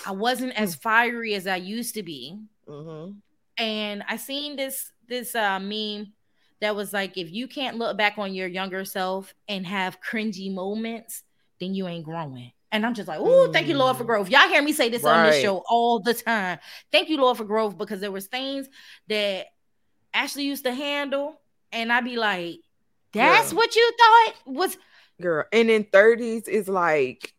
[0.04, 2.38] I wasn't as fiery as I used to be.
[2.68, 3.12] Mm-hmm.
[3.58, 6.12] And I seen this this uh meme
[6.60, 10.52] that was like, if you can't look back on your younger self and have cringy
[10.52, 11.22] moments,
[11.60, 12.52] then you ain't growing.
[12.76, 14.08] And I'm just like, oh, thank you, Lord, for mm.
[14.08, 14.28] growth.
[14.28, 15.18] Y'all hear me say this right.
[15.18, 16.58] on this show all the time.
[16.92, 18.68] Thank you, Lord, for growth, because there was things
[19.08, 19.46] that
[20.12, 21.40] Ashley used to handle,
[21.72, 22.58] and I'd be like,
[23.12, 24.76] that's what you thought was
[25.22, 25.46] girl.
[25.54, 27.32] And in 30s is like,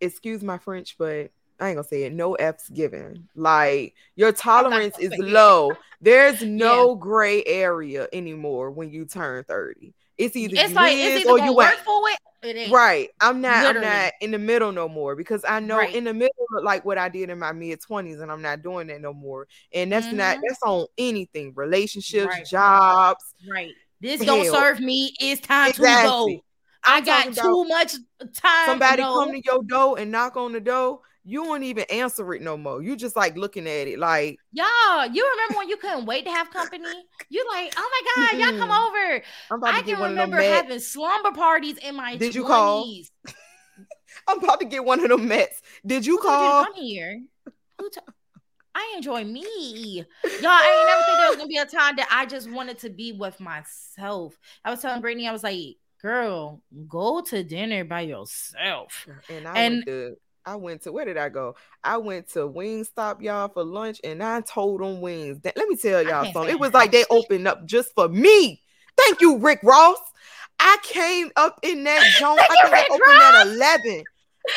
[0.00, 2.12] excuse my French, but I ain't gonna say it.
[2.12, 3.28] No F's given.
[3.34, 5.72] Like your tolerance is low.
[6.00, 7.00] There's no yeah.
[7.00, 9.92] gray area anymore when you turn 30.
[10.22, 12.00] It's either it's you like, is or you work for
[12.42, 12.56] it.
[12.56, 13.08] it right.
[13.20, 13.86] I'm not Literally.
[13.86, 15.94] I'm not in the middle no more because I know right.
[15.94, 18.86] in the middle like what I did in my mid 20s and I'm not doing
[18.86, 19.48] that no more.
[19.74, 20.18] And that's mm-hmm.
[20.18, 22.46] not that's on anything, relationships, right.
[22.46, 23.34] jobs.
[23.50, 23.72] Right.
[24.00, 24.36] This Hell.
[24.36, 25.12] don't serve me.
[25.20, 26.34] It's time exactly.
[26.34, 26.44] to go.
[26.84, 27.94] I'm I got too much
[28.34, 28.66] time.
[28.66, 32.42] Somebody come to your door and knock on the door you won't even answer it
[32.42, 32.82] no more.
[32.82, 35.06] You just like looking at it like y'all.
[35.06, 36.88] You remember when you couldn't wait to have company?
[37.28, 39.22] You like, oh my god, y'all come over.
[39.66, 42.16] I can remember having slumber parties in my.
[42.16, 42.34] Did 20s.
[42.34, 42.86] you call?
[44.28, 45.62] I'm about to get one of them Mets.
[45.86, 46.64] Did you Who call?
[46.64, 47.22] I'm here.
[47.80, 48.00] T-
[48.74, 49.96] I enjoy me.
[49.96, 52.78] Y'all, I ain't never think there was gonna be a time that I just wanted
[52.80, 54.38] to be with myself.
[54.64, 59.06] I was telling Brittany, I was like, girl, go to dinner by yourself.
[59.28, 61.54] And I and, I went to where did I go?
[61.84, 65.40] I went to Wingstop, y'all, for lunch, and I told them wings.
[65.40, 66.50] That, let me tell y'all something.
[66.50, 68.60] It was like they opened up just for me.
[68.96, 69.98] Thank you, Rick Ross.
[70.58, 72.40] I came up in that joint.
[72.40, 73.34] I think I opened Ross.
[73.34, 74.04] at 11.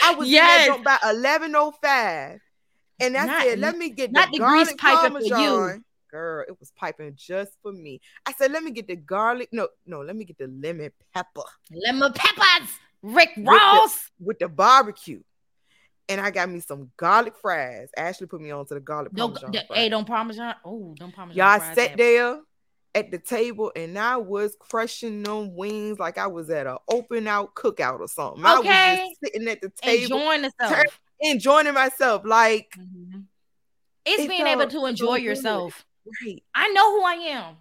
[0.03, 0.67] I was yes.
[0.75, 2.39] in that by 11.05.
[3.01, 5.83] And I not, said, let me get the garlic parmesan.
[6.09, 7.99] Girl, it was piping just for me.
[8.25, 9.49] I said, let me get the garlic.
[9.51, 11.41] No, no, let me get the lemon pepper.
[11.71, 12.69] Lemon peppers.
[13.01, 13.91] Rick Ross.
[13.91, 15.21] With the, with the barbecue
[16.09, 17.89] and I got me some garlic fries.
[17.97, 19.51] Ashley put me on to the garlic no, parmesan.
[19.51, 20.55] The, hey, don't parmesan.
[20.63, 21.37] Oh, don't parmesan.
[21.37, 22.39] Y'all sat there
[22.93, 27.27] at the table and I was crushing them wings like I was at an open
[27.27, 28.45] out cookout or something.
[28.45, 28.69] Okay.
[28.69, 32.21] I was just sitting at the table, enjoying myself, enjoying myself.
[32.25, 33.21] Like mm-hmm.
[34.05, 35.85] it's it being able to enjoy so yourself.
[36.23, 36.41] Right.
[36.53, 37.55] I know who I am.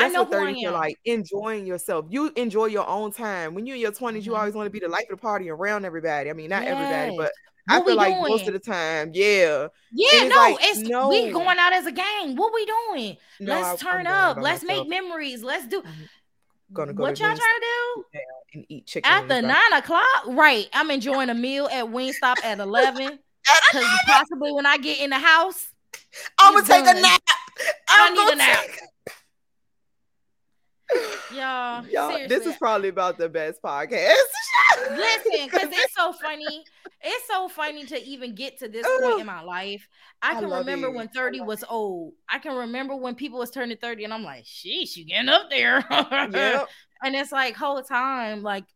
[0.00, 2.06] That's I know what 30 feel like enjoying yourself.
[2.08, 3.54] You enjoy your own time.
[3.54, 4.18] When you're in your 20s, mm-hmm.
[4.22, 6.30] you always want to be the life of the party around everybody.
[6.30, 6.72] I mean, not yes.
[6.72, 7.32] everybody, but
[7.66, 8.30] what I feel like doing?
[8.30, 9.68] most of the time, yeah.
[9.92, 11.08] Yeah, it's no, like, it's no.
[11.08, 12.36] we going out as a gang.
[12.36, 13.16] What we doing?
[13.40, 14.38] No, Let's I, turn up.
[14.38, 14.88] Let's myself.
[14.88, 15.42] make memories.
[15.42, 15.82] Let's do.
[16.72, 18.04] Gonna go what y'all trying to do?
[18.54, 20.04] And eat chicken at the nine o'clock.
[20.26, 20.68] Right.
[20.72, 23.18] I'm enjoying a meal at Wingstop at eleven.
[23.72, 25.72] Because possibly when I get in the house,
[26.38, 26.96] I'm gonna take done.
[26.96, 27.22] a nap.
[27.88, 28.64] I'm I need a nap.
[31.34, 34.14] Y'all, Y'all this is probably about the best podcast.
[34.90, 36.64] Listen, because it's so funny.
[37.02, 39.88] It's so funny to even get to this point in my life.
[40.22, 40.94] I can I remember it.
[40.94, 42.14] when 30 was old.
[42.28, 45.50] I can remember when people was turning 30, and I'm like, sheesh, you getting up
[45.50, 45.84] there.
[45.90, 46.68] yep.
[47.02, 48.66] And it's like whole time, like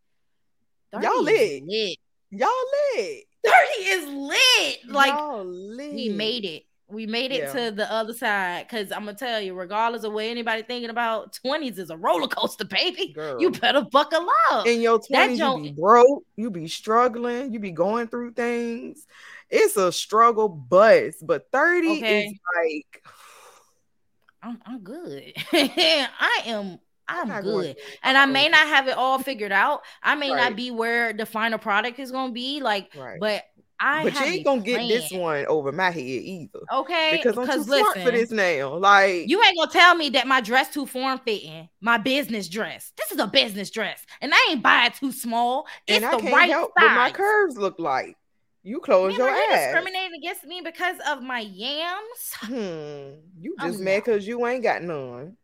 [0.94, 1.62] y'all lit.
[1.66, 1.98] lit.
[2.30, 2.48] Y'all
[2.96, 3.24] lit.
[3.44, 4.78] 30 is lit.
[4.88, 5.12] Like
[5.44, 5.92] lit.
[5.92, 6.62] we made it.
[6.88, 7.52] We made it yeah.
[7.52, 11.38] to the other side because I'm gonna tell you, regardless of what anybody thinking about,
[11.44, 13.12] 20s is a roller coaster, baby.
[13.14, 13.40] Girl.
[13.40, 14.66] You better buckle up.
[14.66, 19.06] In your 20s, you be broke, you be struggling, you be going through things.
[19.48, 22.24] It's a struggle bus, but 30 okay.
[22.26, 23.04] is like
[24.42, 25.32] I'm, I'm good.
[25.52, 26.78] I am
[27.08, 27.76] I'm good.
[28.02, 29.82] And I may not have it all figured out.
[30.02, 30.36] I may right.
[30.36, 33.18] not be where the final product is going to be like, right.
[33.20, 33.44] but
[33.84, 36.60] I but you ain't gonna get this one over my head either.
[36.72, 38.78] Okay, because I'm too listen, smart for this now.
[38.78, 41.68] Like you ain't gonna tell me that my dress too form fitting.
[41.82, 42.92] My business dress.
[42.96, 45.66] This is a business dress, and I ain't buy it too small.
[45.86, 46.86] It's and I the can't right help size.
[46.86, 48.16] What my curves look like.
[48.62, 49.36] You close your ass.
[49.50, 52.32] You discriminating against me because of my yams.
[52.36, 53.20] Hmm.
[53.38, 55.36] You just um, mad because you ain't got none.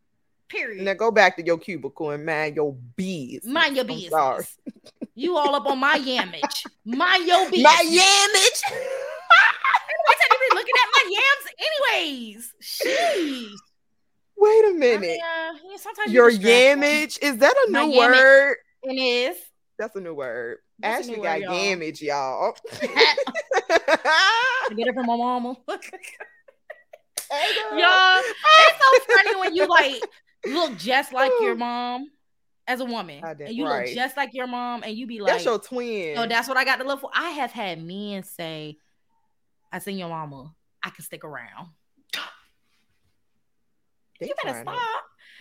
[0.51, 0.85] Period.
[0.85, 3.45] Now go back to your cubicle and mind your bees.
[3.45, 4.59] Mind your business.
[5.15, 6.67] You all up on my yamage.
[6.85, 7.63] Mind your business.
[7.63, 8.63] My yamage.
[10.09, 11.47] I said you be looking at my yams
[11.95, 12.55] anyways.
[12.61, 13.59] Sheesh.
[14.37, 14.97] Wait a minute.
[14.97, 18.57] I mean, uh, yeah, sometimes your yamage is that a new word?
[18.83, 19.37] It is.
[19.79, 20.59] That's a new word.
[20.81, 22.57] That's Ashley new got word, yamage, y'all.
[22.83, 23.15] I
[24.75, 25.57] get it from my mama.
[25.69, 25.79] y'all,
[28.19, 30.03] it's so funny when you like
[30.47, 32.11] look just like your mom
[32.66, 33.86] as a woman, and you right.
[33.86, 36.57] look just like your mom, and you be like, "That's your twin." So that's what
[36.57, 37.11] I got to look for.
[37.14, 38.78] I have had men say,
[39.72, 40.55] "I seen your mama.
[40.82, 41.68] I can stick around."
[44.20, 44.76] They you better stop.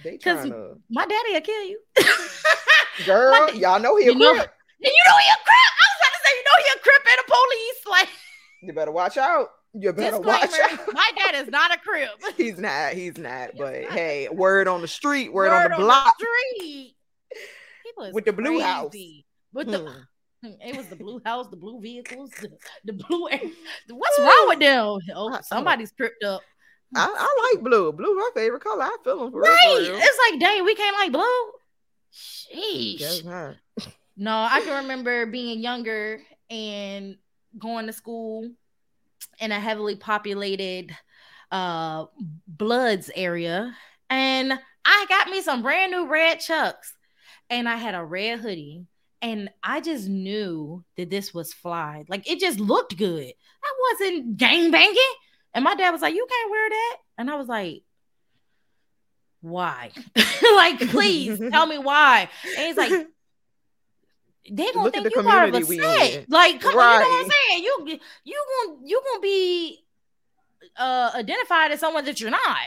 [0.03, 0.49] Because
[0.89, 1.79] my daddy will kill you.
[3.05, 4.51] Girl, da- y'all know he a you know, crip.
[4.79, 5.71] You know he a crip.
[5.75, 7.85] I was about to say, you know he a crip and a police.
[7.89, 8.09] Like
[8.61, 9.49] You better watch out.
[9.73, 10.93] You better Disclaimer, watch out.
[10.93, 12.09] My dad is not a crip.
[12.37, 12.93] he's not.
[12.93, 13.51] He's not.
[13.57, 16.15] But hey, word on the street, word, word on the on block.
[16.19, 16.25] The
[16.57, 16.95] street.
[18.13, 18.61] With the blue crazy.
[18.61, 18.95] house.
[19.53, 19.71] With hmm.
[19.71, 19.93] the
[20.61, 22.49] it was the blue house, the blue vehicles, the,
[22.85, 23.27] the blue.
[23.89, 24.99] What's wrong with them?
[25.15, 26.41] Oh, somebody's tripped up.
[26.95, 27.91] I, I, like blue.
[27.91, 28.83] Blue, my favorite color.
[28.83, 29.57] I feel them for right.
[29.65, 30.01] Real, real.
[30.01, 31.51] It's like, dang, we can't like blue.
[32.11, 33.55] Sheesh.
[34.17, 37.17] No, I can remember being younger and
[37.57, 38.49] going to school
[39.39, 40.95] in a heavily populated
[41.51, 42.05] uh
[42.47, 43.75] bloods area
[44.09, 44.53] and
[44.85, 46.93] I got me some brand new red chucks
[47.49, 48.85] and I had a red hoodie
[49.21, 52.05] and I just knew that this was fly.
[52.07, 53.33] Like it just looked good.
[53.63, 54.95] I wasn't gang banging.
[55.53, 56.97] And my dad was like, You can't wear that.
[57.17, 57.83] And I was like,
[59.41, 59.91] Why?
[60.55, 62.29] like, please tell me why.
[62.57, 63.07] And he's like,
[64.49, 66.29] they gonna Look think you part of a set.
[66.29, 66.95] Like, come right.
[66.95, 67.63] on, you know what I'm saying?
[67.63, 69.83] You you gonna you gonna be
[70.77, 72.57] uh identified as someone that you're not.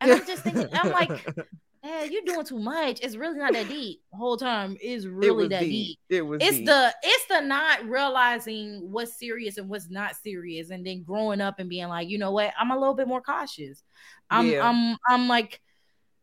[0.00, 1.10] And I'm just thinking, I'm like,
[1.82, 3.00] hey, you're doing too much.
[3.02, 4.00] It's really not that deep.
[4.10, 5.70] The whole time is really that deep.
[5.70, 5.98] deep.
[6.08, 6.66] It was it's deep.
[6.66, 11.58] the it's the not realizing what's serious and what's not serious, and then growing up
[11.58, 13.82] and being like, you know what, I'm a little bit more cautious.
[14.30, 14.66] I'm yeah.
[14.66, 15.60] I'm I'm like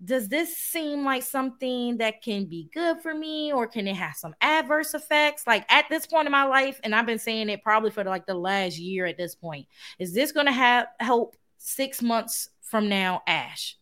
[0.03, 4.15] does this seem like something that can be good for me or can it have
[4.15, 7.63] some adverse effects like at this point in my life and i've been saying it
[7.63, 9.65] probably for like the last year at this point
[9.97, 13.75] is this going to have help six months from now ash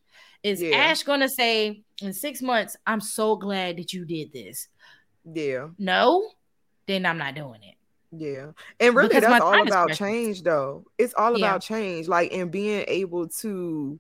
[0.44, 0.76] is yeah.
[0.76, 4.70] ash going to say in six months i'm so glad that you did this
[5.34, 6.30] yeah no
[6.88, 7.76] then i'm not doing it
[8.18, 8.52] yeah.
[8.80, 10.86] And really because that's all about change though.
[10.98, 11.48] It's all yeah.
[11.48, 14.00] about change like and being able to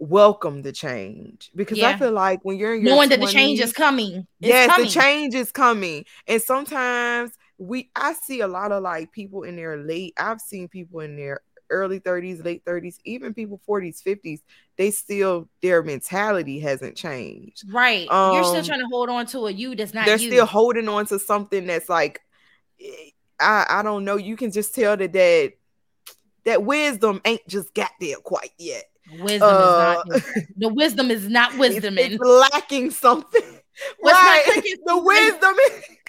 [0.00, 1.90] welcome the change because yeah.
[1.90, 4.70] I feel like when you're in your knowing 20s, that the change is coming, yes,
[4.70, 4.86] coming.
[4.86, 9.54] the change is coming, and sometimes we I see a lot of like people in
[9.54, 10.14] their late.
[10.18, 14.40] I've seen people in their early 30s, late 30s, even people 40s, 50s.
[14.76, 17.64] They still their mentality hasn't changed.
[17.70, 20.06] Right, um, you're still um, trying to hold on to a you that's not.
[20.06, 20.30] They're you.
[20.30, 22.20] still holding on to something that's like,
[22.80, 24.16] eh, I I don't know.
[24.16, 25.52] You can just tell that that
[26.46, 28.84] that wisdom ain't just got there quite yet
[29.18, 31.98] Wisdom uh, is not the wisdom is not wisdom.
[31.98, 33.42] It's, it's lacking something.
[34.00, 34.62] What's right.
[34.84, 35.84] the wisdom is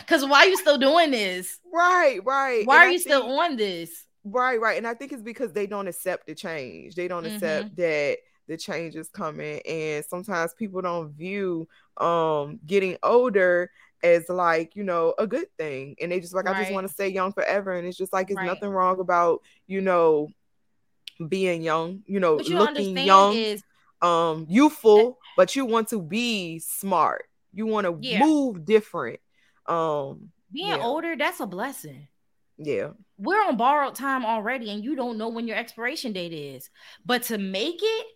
[0.00, 1.58] because why are you still doing this?
[1.72, 2.66] Right, right.
[2.66, 4.04] Why and are I you think, still on this?
[4.24, 4.78] Right, right.
[4.78, 6.94] And I think it's because they don't accept the change.
[6.94, 7.34] They don't mm-hmm.
[7.34, 9.60] accept that the change is coming.
[9.66, 13.70] And sometimes people don't view um getting older
[14.02, 15.96] as like, you know, a good thing.
[16.00, 16.56] And they just like, right.
[16.56, 17.74] I just want to stay young forever.
[17.74, 18.46] And it's just like it's right.
[18.46, 20.28] nothing wrong about, you know,
[21.28, 23.62] being young, you know, you looking young, is,
[24.02, 27.24] um, youthful, but you want to be smart.
[27.52, 28.20] You want to yeah.
[28.20, 29.20] move different.
[29.66, 30.82] Um, being yeah.
[30.82, 32.08] older, that's a blessing.
[32.58, 32.90] Yeah.
[33.18, 36.70] We're on borrowed time already, and you don't know when your expiration date is.
[37.04, 38.06] But to make it,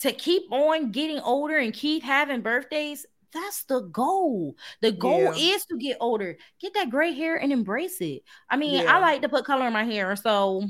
[0.00, 4.56] to keep on getting older and keep having birthdays, that's the goal.
[4.80, 5.54] The goal yeah.
[5.54, 8.22] is to get older, get that gray hair and embrace it.
[8.48, 8.96] I mean, yeah.
[8.96, 10.64] I like to put color in my hair, so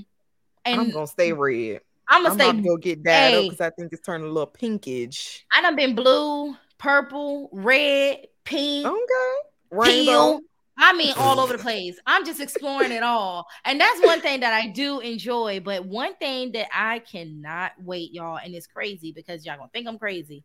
[0.65, 1.81] and I'm gonna stay red.
[2.09, 2.63] I'm gonna stay.
[2.63, 5.45] go get that because I think it's turning a little pinkish.
[5.53, 9.35] I done been blue, purple, red, pink, okay,
[9.71, 10.41] rainbow.
[10.81, 11.99] I mean, all over the place.
[12.07, 13.47] I'm just exploring it all.
[13.65, 15.59] And that's one thing that I do enjoy.
[15.59, 19.89] But one thing that I cannot wait, y'all, and it's crazy because y'all gonna think
[19.89, 20.45] I'm crazy.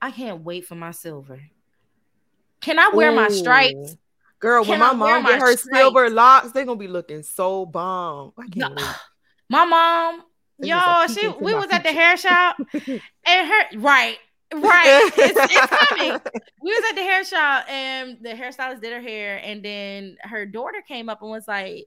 [0.00, 1.40] I can't wait for my silver.
[2.60, 3.16] Can I wear Ooh.
[3.16, 3.96] my stripes?
[4.38, 5.68] Girl, Can when my mom get her stripes?
[5.76, 8.32] silver locks, they're gonna be looking so bomb.
[8.38, 8.74] I can't no.
[8.76, 8.94] wait.
[9.48, 10.22] My mom,
[10.58, 14.18] y'all, she we was at the hair shop and her right,
[14.54, 15.12] right.
[15.16, 16.20] It's, it's coming.
[16.60, 20.44] We was at the hair shop and the hairstylist did her hair, and then her
[20.44, 21.86] daughter came up and was like,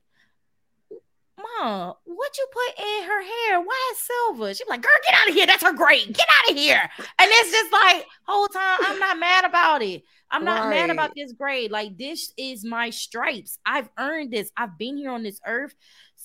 [1.37, 3.61] Mom, what you put in her hair?
[3.61, 4.53] Why is silver?
[4.53, 5.45] She's like, girl, get out of here.
[5.45, 6.07] That's her grade.
[6.13, 6.89] Get out of here.
[6.97, 10.03] And it's just like, whole time, I'm not mad about it.
[10.29, 10.69] I'm not right.
[10.69, 11.71] mad about this grade.
[11.71, 13.59] Like, this is my stripes.
[13.65, 14.51] I've earned this.
[14.55, 15.75] I've been here on this earth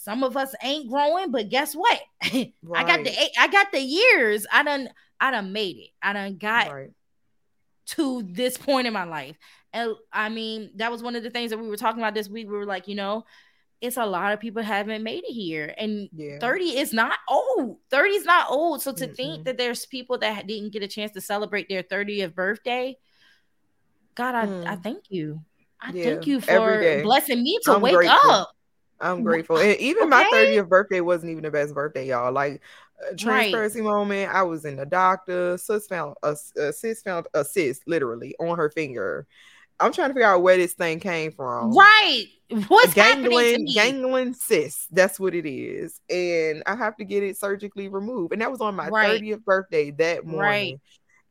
[0.07, 2.01] some of us ain't growing, but guess what?
[2.33, 2.55] Right.
[2.77, 4.47] I got the I got the years.
[4.53, 4.89] I done
[5.21, 5.91] I done made it.
[6.01, 6.91] I done got right.
[7.87, 9.37] to this point in my life.
[9.73, 12.29] And I mean, that was one of the things that we were talking about this
[12.29, 12.49] week.
[12.49, 13.25] We were like, you know,
[13.81, 15.75] it's a lot of people haven't made it here.
[15.77, 16.39] And yeah.
[16.39, 17.79] 30 is not old.
[17.91, 18.83] 30 is not old.
[18.83, 19.15] So to mm-hmm.
[19.15, 22.97] think that there's people that didn't get a chance to celebrate their 30th birthday,
[24.15, 24.67] God, I, mm.
[24.69, 25.41] I thank you.
[25.81, 26.05] I yeah.
[26.05, 28.31] thank you for blessing me to I'm wake grateful.
[28.31, 28.56] up.
[29.01, 29.59] I'm grateful.
[29.59, 30.11] And even okay.
[30.11, 32.33] my 30th birthday wasn't even the best birthday, y'all.
[32.33, 32.63] Like
[33.17, 33.87] transparency right.
[33.87, 34.35] moment.
[34.35, 35.59] I was in the doctor.
[35.59, 39.27] Sis found a, a sis found a cyst literally on her finger.
[39.79, 41.77] I'm trying to figure out where this thing came from.
[41.77, 42.27] Right.
[42.69, 44.95] What's ganglion, ganglion cyst.
[44.95, 46.01] That's what it is.
[46.09, 48.33] And I have to get it surgically removed.
[48.33, 49.21] And that was on my right.
[49.21, 50.41] 30th birthday that morning.
[50.41, 50.81] Right.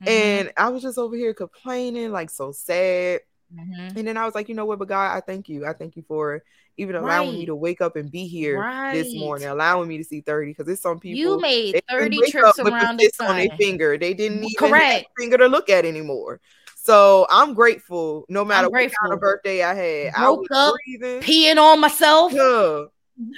[0.03, 0.09] Mm-hmm.
[0.09, 3.21] And I was just over here complaining, like so sad.
[3.55, 3.97] Mm-hmm.
[3.97, 5.65] And then I was like, you know what, but God, I thank you.
[5.65, 6.43] I thank you for
[6.77, 7.39] even allowing right.
[7.39, 8.93] me to wake up and be here right.
[8.93, 10.51] this morning, allowing me to see 30.
[10.51, 13.27] Because there's some people you made 30 trips around the, sun.
[13.27, 13.97] on their finger.
[13.97, 15.07] They didn't even Correct.
[15.17, 16.41] finger to look at anymore.
[16.75, 20.13] So I'm grateful no matter what kind of birthday I had.
[20.13, 21.21] Broke I was up, breathing.
[21.21, 22.31] peeing on myself.
[22.33, 22.83] Yeah.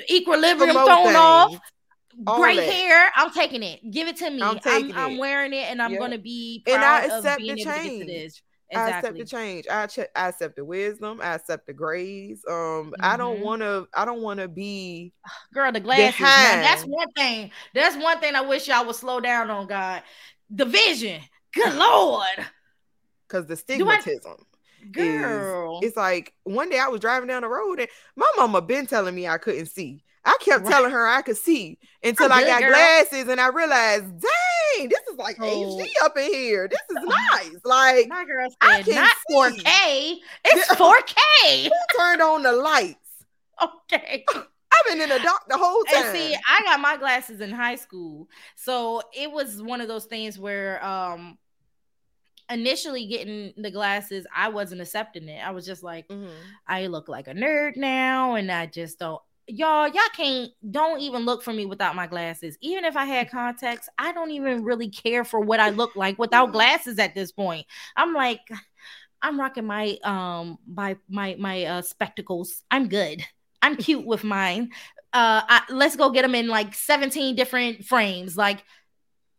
[0.09, 1.15] Equilibrium thrown things.
[1.15, 1.59] off.
[2.25, 2.69] All Great that.
[2.69, 3.11] hair.
[3.15, 3.79] I'm taking it.
[3.91, 4.41] Give it to me.
[4.41, 5.99] I'm, I'm, I'm wearing it and I'm yeah.
[5.99, 8.41] gonna be and I accept the change.
[8.69, 8.93] Exactly.
[8.93, 9.65] I accept the change.
[9.71, 11.21] I, ch- I accept the wisdom.
[11.21, 12.43] I accept the grades.
[12.47, 12.93] Um, mm-hmm.
[12.99, 13.45] I don't mm-hmm.
[13.45, 13.87] want to.
[13.93, 15.13] I don't want to be.
[15.53, 16.19] Girl, the glasses.
[16.19, 17.51] Man, that's one thing.
[17.73, 19.67] That's one thing I wish y'all would slow down on.
[19.67, 20.03] God,
[20.49, 21.21] the vision.
[21.53, 22.45] Good lord
[23.27, 24.39] because the stigmatism.
[24.91, 28.61] Girl, is, it's like one day I was driving down the road and my mama
[28.61, 30.03] been telling me I couldn't see.
[30.23, 30.71] I kept right.
[30.71, 32.69] telling her I could see until I got girl.
[32.69, 34.31] glasses and I realized, dang,
[34.77, 35.77] this is like oh.
[35.77, 36.67] HD up in here.
[36.67, 37.03] This is
[37.33, 37.59] nice.
[37.63, 40.15] Like my girl said, I can not 4K.
[40.45, 41.69] It's 4K.
[41.97, 42.97] turned on the lights?
[43.91, 44.23] Okay.
[44.35, 46.05] I've been in the dark the whole time.
[46.05, 48.27] And see, I got my glasses in high school.
[48.55, 51.39] So it was one of those things where um
[52.49, 55.45] initially getting the glasses, I wasn't accepting it.
[55.45, 56.27] I was just like, mm-hmm.
[56.67, 59.21] I look like a nerd now, and I just don't.
[59.47, 62.57] Y'all, y'all can't don't even look for me without my glasses.
[62.61, 66.19] Even if I had contacts, I don't even really care for what I look like
[66.19, 67.65] without glasses at this point.
[67.95, 68.41] I'm like,
[69.21, 72.63] I'm rocking my um my my my uh spectacles.
[72.69, 73.23] I'm good.
[73.61, 74.71] I'm cute with mine.
[75.13, 78.37] Uh, I, let's go get them in like 17 different frames.
[78.37, 78.63] Like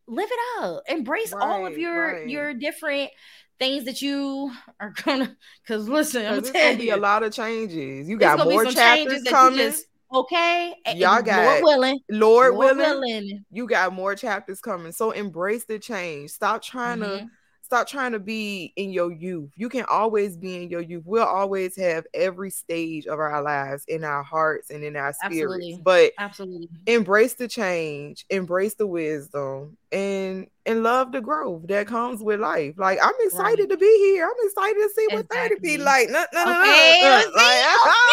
[0.08, 2.28] live it up embrace right, all of your right.
[2.28, 3.10] your different
[3.58, 4.50] things that you
[4.80, 8.64] are gonna because listen i'm gonna tell you a lot of changes you got more
[8.64, 14.14] chapters coming just, okay y'all got lord willing lord, lord willing, willing, you got more
[14.14, 17.26] chapters coming so embrace the change stop trying mm-hmm.
[17.26, 17.30] to
[17.68, 19.50] stop trying to be in your youth.
[19.54, 21.02] You can always be in your youth.
[21.04, 25.54] We'll always have every stage of our lives in our hearts and in our spirits.
[25.54, 25.80] Absolutely.
[25.84, 32.22] But absolutely embrace the change, embrace the wisdom, and and love the growth that comes
[32.22, 32.74] with life.
[32.78, 33.70] Like I'm excited right.
[33.70, 34.24] to be here.
[34.24, 35.56] I'm excited to see what exactly.
[35.56, 36.08] 30 be like.
[36.08, 37.30] No, no, no, okay, no, no.
[37.36, 37.64] Like,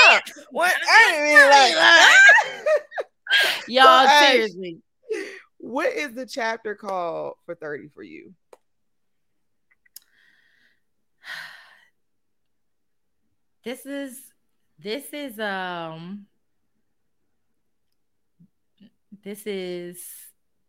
[0.52, 1.76] what 30 be like.
[3.68, 4.78] Y'all, seriously.
[5.58, 8.34] What is the chapter called for 30 for you?
[13.64, 14.20] this is
[14.78, 16.26] this is um
[19.24, 20.06] this is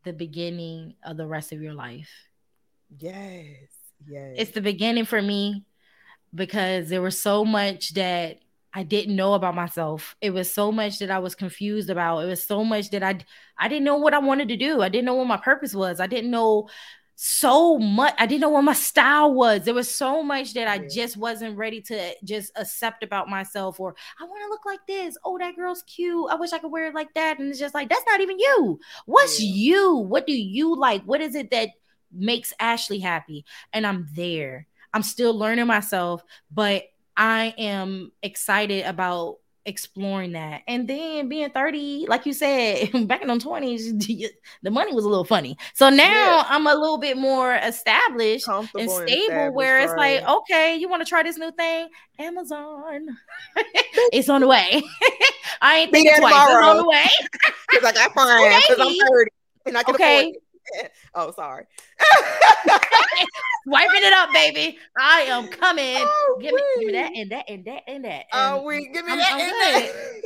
[0.04, 2.08] the beginning of the rest of your life.
[2.98, 3.56] Yes.
[4.08, 4.36] Yes.
[4.38, 5.64] It's the beginning for me
[6.34, 8.38] because there was so much that
[8.76, 10.16] I didn't know about myself.
[10.20, 12.18] It was so much that I was confused about.
[12.18, 13.18] It was so much that I
[13.56, 14.82] I didn't know what I wanted to do.
[14.82, 15.98] I didn't know what my purpose was.
[15.98, 16.68] I didn't know
[17.14, 18.12] so much.
[18.18, 19.64] I didn't know what my style was.
[19.64, 23.80] There was so much that I just wasn't ready to just accept about myself.
[23.80, 25.16] Or I want to look like this.
[25.24, 26.28] Oh, that girl's cute.
[26.30, 27.38] I wish I could wear it like that.
[27.38, 28.78] And it's just like that's not even you.
[29.06, 29.52] What's yeah.
[29.54, 29.96] you?
[29.96, 31.02] What do you like?
[31.04, 31.70] What is it that
[32.12, 33.46] makes Ashley happy?
[33.72, 34.66] And I'm there.
[34.92, 36.84] I'm still learning myself, but
[37.16, 40.62] I am excited about exploring that.
[40.66, 44.30] And then being 30, like you said, back in the 20s,
[44.62, 45.58] the money was a little funny.
[45.74, 46.44] So now yeah.
[46.48, 50.22] I'm a little bit more established and stable where it's right.
[50.22, 51.88] like, okay, you want to try this new thing?
[52.18, 53.08] Amazon.
[54.12, 54.82] it's on the way.
[55.60, 56.32] I ain't thinking twice.
[56.32, 56.58] Tomorrow.
[56.58, 57.06] It's on the way.
[57.70, 59.30] Because I got fine because I'm 30
[59.66, 60.20] and I can okay.
[60.20, 60.42] afford it.
[61.14, 61.64] oh, sorry.
[63.66, 64.78] Wiping it up, baby.
[64.98, 65.96] I am coming.
[66.08, 68.26] Oh, give, me, give, me, that and that and that and that.
[68.32, 70.22] Oh, um, we give me I'm, that I'm and that.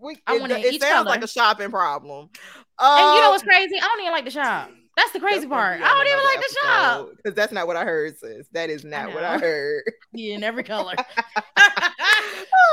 [0.00, 1.04] We, I want it, it sounds color.
[1.04, 2.30] like a shopping problem.
[2.78, 3.76] And you know um, what's crazy?
[3.76, 4.70] I don't even like the shop.
[4.96, 5.80] That's the crazy part.
[5.80, 8.48] I don't even like the shop because that's not what I heard, sis.
[8.52, 9.84] That is not I what I heard.
[10.12, 10.94] Yeah, in every color.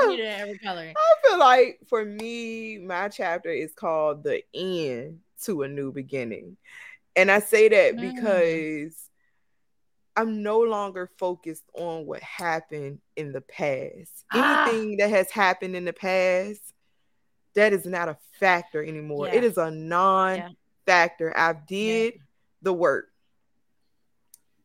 [0.10, 0.94] in every color.
[0.96, 6.58] I feel like for me, my chapter is called "The End to a New Beginning,"
[7.18, 8.16] and I say that mm.
[8.16, 9.10] because
[10.16, 14.26] I'm no longer focused on what happened in the past.
[14.32, 14.70] Ah.
[14.70, 16.62] Anything that has happened in the past,
[17.56, 19.28] that is not a factor anymore.
[19.28, 19.36] Yeah.
[19.36, 21.34] It is a non-factor.
[21.36, 21.50] Yeah.
[21.50, 22.22] I did yeah.
[22.62, 23.08] the work.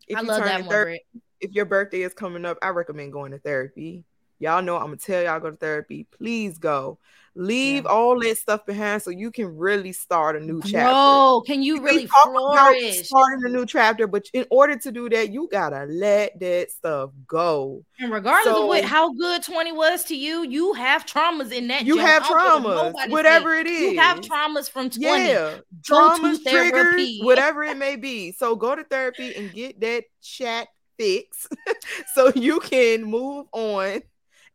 [0.07, 1.01] If I love that 30,
[1.41, 4.05] if your birthday is coming up, I recommend going to therapy.
[4.43, 6.05] Y'all know I'm gonna tell y'all go to therapy.
[6.11, 6.99] Please go.
[7.37, 7.91] Leave yeah.
[7.91, 10.91] all that stuff behind so you can really start a new chapter.
[10.93, 13.07] Oh, can you really flourish?
[13.07, 17.11] starting a new chapter, but in order to do that, you gotta let that stuff
[17.29, 17.85] go.
[18.01, 21.69] And regardless so, of what how good 20 was to you, you have traumas in
[21.69, 21.87] that.
[21.87, 23.93] You have traumas, whatever it is.
[23.93, 25.25] You have traumas from 20.
[25.25, 28.33] Yeah, traumas, triggers, whatever it may be.
[28.33, 30.67] So go to therapy and get that chat
[30.99, 31.47] fixed
[32.15, 34.03] so you can move on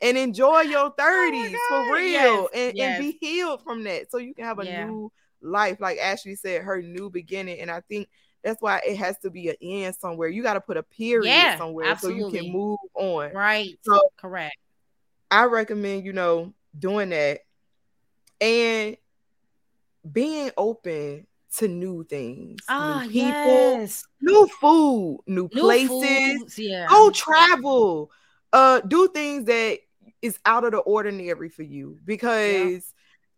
[0.02, 3.00] and enjoy your 30s oh for real yes, and, yes.
[3.00, 4.86] and be healed from that so you can have a yeah.
[4.86, 5.12] new
[5.42, 8.08] life like ashley said her new beginning and i think
[8.44, 11.30] that's why it has to be an end somewhere you got to put a period
[11.30, 12.22] yeah, somewhere absolutely.
[12.22, 14.58] so you can move on right so correct
[15.32, 17.42] i recommend you know doing that
[18.40, 18.98] and
[20.12, 21.26] being open
[21.58, 24.06] to new things, ah, new people, yes.
[24.22, 26.40] new food, new, new places.
[26.40, 26.88] Foods, yeah.
[26.88, 28.12] Go travel.
[28.54, 29.80] Uh, do things that
[30.22, 32.94] is out of the ordinary for you because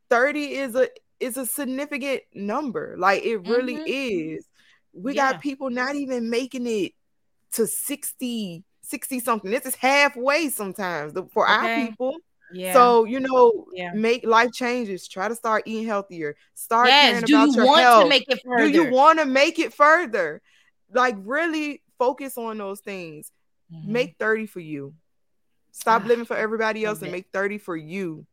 [0.10, 0.18] yeah.
[0.18, 0.90] 30 is a
[1.20, 2.96] is a significant number.
[2.98, 4.38] Like it really mm-hmm.
[4.38, 4.46] is.
[4.94, 5.34] We yeah.
[5.34, 6.94] got people not even making it
[7.54, 9.52] to 60, 60 something.
[9.52, 11.54] This is halfway sometimes for okay.
[11.54, 12.16] our people.
[12.52, 12.74] Yeah.
[12.74, 13.92] So you know, yeah.
[13.94, 15.08] make life changes.
[15.08, 16.36] Try to start eating healthier.
[16.56, 17.12] Start yes.
[17.12, 18.04] caring Do about you your want health.
[18.04, 18.72] To make it further?
[18.72, 20.42] Do you want to make it further?
[20.92, 23.32] Like really focus on those things.
[23.72, 23.92] Mm-hmm.
[23.92, 24.94] Make 30 for you.
[25.80, 28.26] Stop ah, living for everybody else and make 30 for you.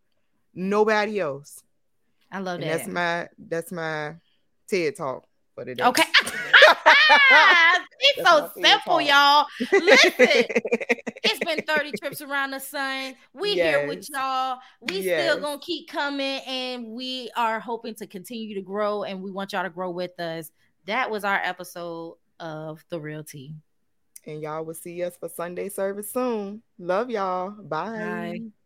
[0.53, 1.63] Nobody else.
[2.33, 2.79] I love and that.
[2.79, 4.17] That's my that's my
[4.69, 5.25] TED talk
[5.55, 5.85] for today.
[5.85, 6.03] Okay.
[8.01, 9.47] it's so simple, y'all.
[9.73, 13.15] Listen, it's been 30 trips around the sun.
[13.33, 13.77] We yes.
[13.77, 14.59] here with y'all.
[14.81, 15.23] We yes.
[15.23, 19.53] still gonna keep coming, and we are hoping to continue to grow, and we want
[19.53, 20.51] y'all to grow with us.
[20.87, 23.55] That was our episode of the real tea.
[24.27, 26.63] And y'all will see us for Sunday service soon.
[26.79, 27.51] Love y'all.
[27.51, 27.99] Bye.
[27.99, 28.66] Bye.